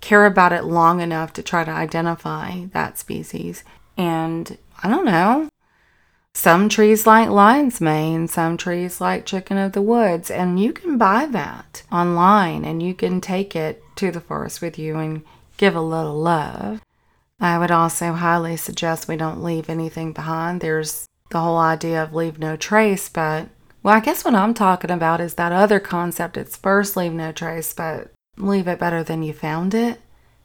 Care 0.00 0.26
about 0.26 0.52
it 0.52 0.64
long 0.64 1.00
enough 1.00 1.32
to 1.34 1.42
try 1.42 1.64
to 1.64 1.70
identify 1.70 2.66
that 2.72 2.98
species. 2.98 3.62
And 3.96 4.58
I 4.82 4.88
don't 4.88 5.06
know, 5.06 5.48
some 6.42 6.68
trees 6.68 7.06
like 7.06 7.28
lion's 7.28 7.80
mane, 7.80 8.26
some 8.26 8.56
trees 8.56 9.00
like 9.00 9.24
chicken 9.24 9.56
of 9.56 9.70
the 9.70 9.80
woods, 9.80 10.28
and 10.28 10.58
you 10.58 10.72
can 10.72 10.98
buy 10.98 11.24
that 11.24 11.84
online 11.92 12.64
and 12.64 12.82
you 12.82 12.92
can 12.94 13.20
take 13.20 13.54
it 13.54 13.80
to 13.94 14.10
the 14.10 14.20
forest 14.20 14.60
with 14.60 14.76
you 14.76 14.96
and 14.96 15.22
give 15.56 15.76
a 15.76 15.80
little 15.80 16.18
love. 16.18 16.80
I 17.38 17.60
would 17.60 17.70
also 17.70 18.14
highly 18.14 18.56
suggest 18.56 19.06
we 19.06 19.16
don't 19.16 19.44
leave 19.44 19.70
anything 19.70 20.12
behind. 20.12 20.60
There's 20.60 21.06
the 21.30 21.38
whole 21.38 21.58
idea 21.58 22.02
of 22.02 22.12
leave 22.12 22.40
no 22.40 22.56
trace, 22.56 23.08
but 23.08 23.46
well, 23.84 23.94
I 23.94 24.00
guess 24.00 24.24
what 24.24 24.34
I'm 24.34 24.52
talking 24.52 24.90
about 24.90 25.20
is 25.20 25.34
that 25.34 25.52
other 25.52 25.78
concept. 25.78 26.36
It's 26.36 26.56
first 26.56 26.96
leave 26.96 27.12
no 27.12 27.30
trace, 27.30 27.72
but 27.72 28.10
leave 28.36 28.66
it 28.66 28.80
better 28.80 29.04
than 29.04 29.22
you 29.22 29.32
found 29.32 29.74
it, 29.74 30.00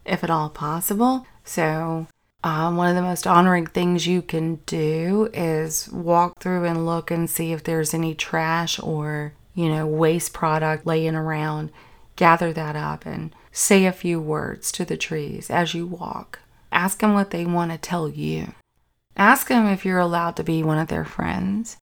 if 0.05 0.23
at 0.23 0.29
all 0.29 0.51
possible. 0.51 1.25
So 1.43 2.05
um, 2.43 2.77
one 2.77 2.89
of 2.89 2.95
the 2.95 3.01
most 3.01 3.25
honoring 3.25 3.67
things 3.67 4.07
you 4.07 4.21
can 4.21 4.55
do 4.65 5.29
is 5.33 5.89
walk 5.89 6.39
through 6.39 6.65
and 6.65 6.85
look 6.85 7.09
and 7.09 7.29
see 7.29 7.51
if 7.51 7.63
there's 7.63 7.93
any 7.93 8.13
trash 8.13 8.79
or, 8.79 9.33
you 9.55 9.69
know, 9.69 9.87
waste 9.87 10.33
product 10.33 10.85
laying 10.85 11.15
around. 11.15 11.71
Gather 12.15 12.53
that 12.53 12.75
up 12.75 13.05
and 13.05 13.33
say 13.51 13.85
a 13.85 13.91
few 13.91 14.19
words 14.19 14.71
to 14.73 14.85
the 14.85 14.97
trees 14.97 15.49
as 15.49 15.73
you 15.73 15.85
walk. 15.85 16.39
Ask 16.71 16.99
them 16.99 17.13
what 17.13 17.31
they 17.31 17.45
want 17.45 17.71
to 17.71 17.77
tell 17.77 18.07
you. 18.07 18.53
Ask 19.15 19.47
them 19.47 19.65
if 19.67 19.83
you're 19.83 19.99
allowed 19.99 20.35
to 20.35 20.43
be 20.43 20.61
one 20.61 20.77
of 20.77 20.89
their 20.89 21.05
friends. 21.05 21.77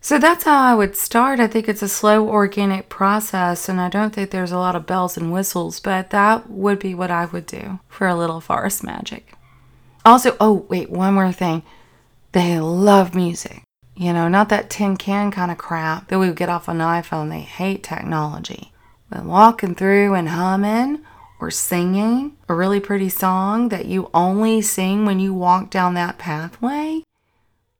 So 0.00 0.18
that's 0.18 0.44
how 0.44 0.60
I 0.60 0.74
would 0.74 0.96
start. 0.96 1.40
I 1.40 1.46
think 1.46 1.68
it's 1.68 1.82
a 1.82 1.88
slow, 1.88 2.28
organic 2.28 2.88
process, 2.88 3.68
and 3.68 3.80
I 3.80 3.88
don't 3.88 4.14
think 4.14 4.30
there's 4.30 4.52
a 4.52 4.58
lot 4.58 4.76
of 4.76 4.86
bells 4.86 5.16
and 5.16 5.32
whistles, 5.32 5.80
but 5.80 6.10
that 6.10 6.48
would 6.48 6.78
be 6.78 6.94
what 6.94 7.10
I 7.10 7.24
would 7.24 7.46
do 7.46 7.80
for 7.88 8.06
a 8.06 8.14
little 8.14 8.40
forest 8.40 8.84
magic. 8.84 9.32
Also, 10.08 10.34
oh, 10.40 10.64
wait, 10.70 10.88
one 10.88 11.12
more 11.12 11.32
thing. 11.32 11.62
They 12.32 12.58
love 12.58 13.14
music. 13.14 13.62
You 13.94 14.14
know, 14.14 14.26
not 14.26 14.48
that 14.48 14.70
tin 14.70 14.96
can 14.96 15.30
kind 15.30 15.50
of 15.50 15.58
crap 15.58 16.08
that 16.08 16.18
we 16.18 16.28
would 16.28 16.36
get 16.36 16.48
off 16.48 16.66
an 16.66 16.78
iPhone. 16.78 17.28
They 17.28 17.40
hate 17.40 17.82
technology. 17.82 18.72
But 19.10 19.26
walking 19.26 19.74
through 19.74 20.14
and 20.14 20.30
humming 20.30 21.04
or 21.42 21.50
singing 21.50 22.38
a 22.48 22.54
really 22.54 22.80
pretty 22.80 23.10
song 23.10 23.68
that 23.68 23.84
you 23.84 24.08
only 24.14 24.62
sing 24.62 25.04
when 25.04 25.20
you 25.20 25.34
walk 25.34 25.68
down 25.68 25.92
that 25.92 26.16
pathway, 26.16 27.02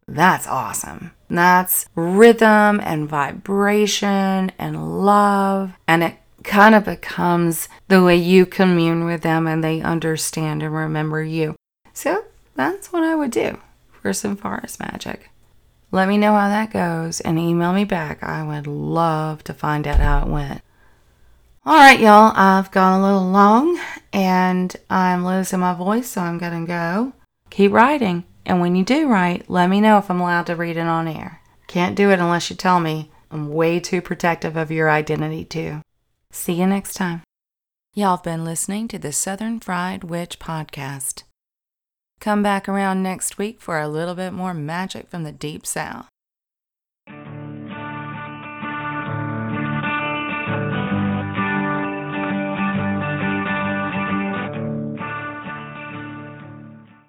that's 0.07 0.47
awesome. 0.47 1.13
That's 1.31 1.87
rhythm 1.95 2.79
and 2.79 3.09
vibration 3.09 4.53
and 4.59 5.03
love. 5.03 5.73
And 5.87 6.05
it 6.05 6.17
kind 6.45 6.75
of 6.75 6.85
becomes 6.85 7.71
the 7.89 8.03
way 8.03 8.17
you 8.17 8.45
commune 8.45 9.07
with 9.07 9.23
them 9.23 9.47
and 9.47 9.65
they 9.65 9.81
understand 9.81 10.63
and 10.63 10.75
remember 10.75 11.23
you. 11.23 11.57
So 11.99 12.27
that's 12.55 12.93
what 12.93 13.03
I 13.03 13.17
would 13.17 13.33
do 13.33 13.59
for 13.91 14.13
some 14.13 14.37
forest 14.37 14.79
magic. 14.79 15.31
Let 15.91 16.07
me 16.07 16.17
know 16.17 16.33
how 16.33 16.49
that 16.49 16.71
goes 16.71 17.21
and 17.21 17.41
email 17.41 17.73
me 17.73 17.83
back. 17.83 18.23
I 18.23 18.45
would 18.45 18.69
love 18.69 19.43
to 19.43 19.53
find 19.53 19.85
out 19.85 19.99
how 19.99 20.23
it 20.23 20.29
went. 20.29 20.63
All 21.67 21.75
right, 21.75 21.99
y'all, 21.99 22.33
I've 22.37 22.71
gone 22.71 23.01
a 23.01 23.03
little 23.03 23.29
long 23.29 23.81
and 24.13 24.77
I'm 24.89 25.27
losing 25.27 25.59
my 25.59 25.75
voice, 25.75 26.07
so 26.07 26.21
I'm 26.21 26.39
going 26.39 26.61
to 26.61 26.69
go. 26.69 27.15
Keep 27.51 27.73
writing, 27.73 28.23
and 28.47 28.61
when 28.61 28.77
you 28.77 28.85
do 28.85 29.09
write, 29.09 29.51
let 29.51 29.69
me 29.69 29.81
know 29.81 29.99
if 29.99 30.09
I'm 30.09 30.21
allowed 30.21 30.47
to 30.47 30.55
read 30.55 30.77
it 30.77 30.87
on 30.87 31.09
air. 31.09 31.41
Can't 31.67 31.97
do 31.97 32.13
it 32.13 32.21
unless 32.21 32.49
you 32.49 32.55
tell 32.55 32.79
me. 32.79 33.11
I'm 33.33 33.53
way 33.53 33.81
too 33.81 34.01
protective 34.03 34.57
of 34.57 34.71
your 34.71 34.89
identity, 34.89 35.45
too. 35.45 35.83
See 36.31 36.53
you 36.53 36.69
next 36.69 36.95
time. 36.95 37.25
Y'all 37.93 38.19
have 38.19 38.23
been 38.23 38.45
listening 38.45 38.87
to 38.87 39.01
the 39.01 39.11
Southern 39.11 39.59
Fried 39.59 40.05
Witch 40.05 40.39
Podcast. 40.39 41.25
Come 42.21 42.43
back 42.43 42.69
around 42.69 43.03
next 43.03 43.39
week 43.39 43.61
for 43.61 43.81
a 43.81 43.89
little 43.89 44.15
bit 44.15 44.33
more 44.33 44.55
magic 44.55 45.09
from 45.09 45.25
the 45.25 45.33
Deep 45.33 45.65
South. 45.65 46.09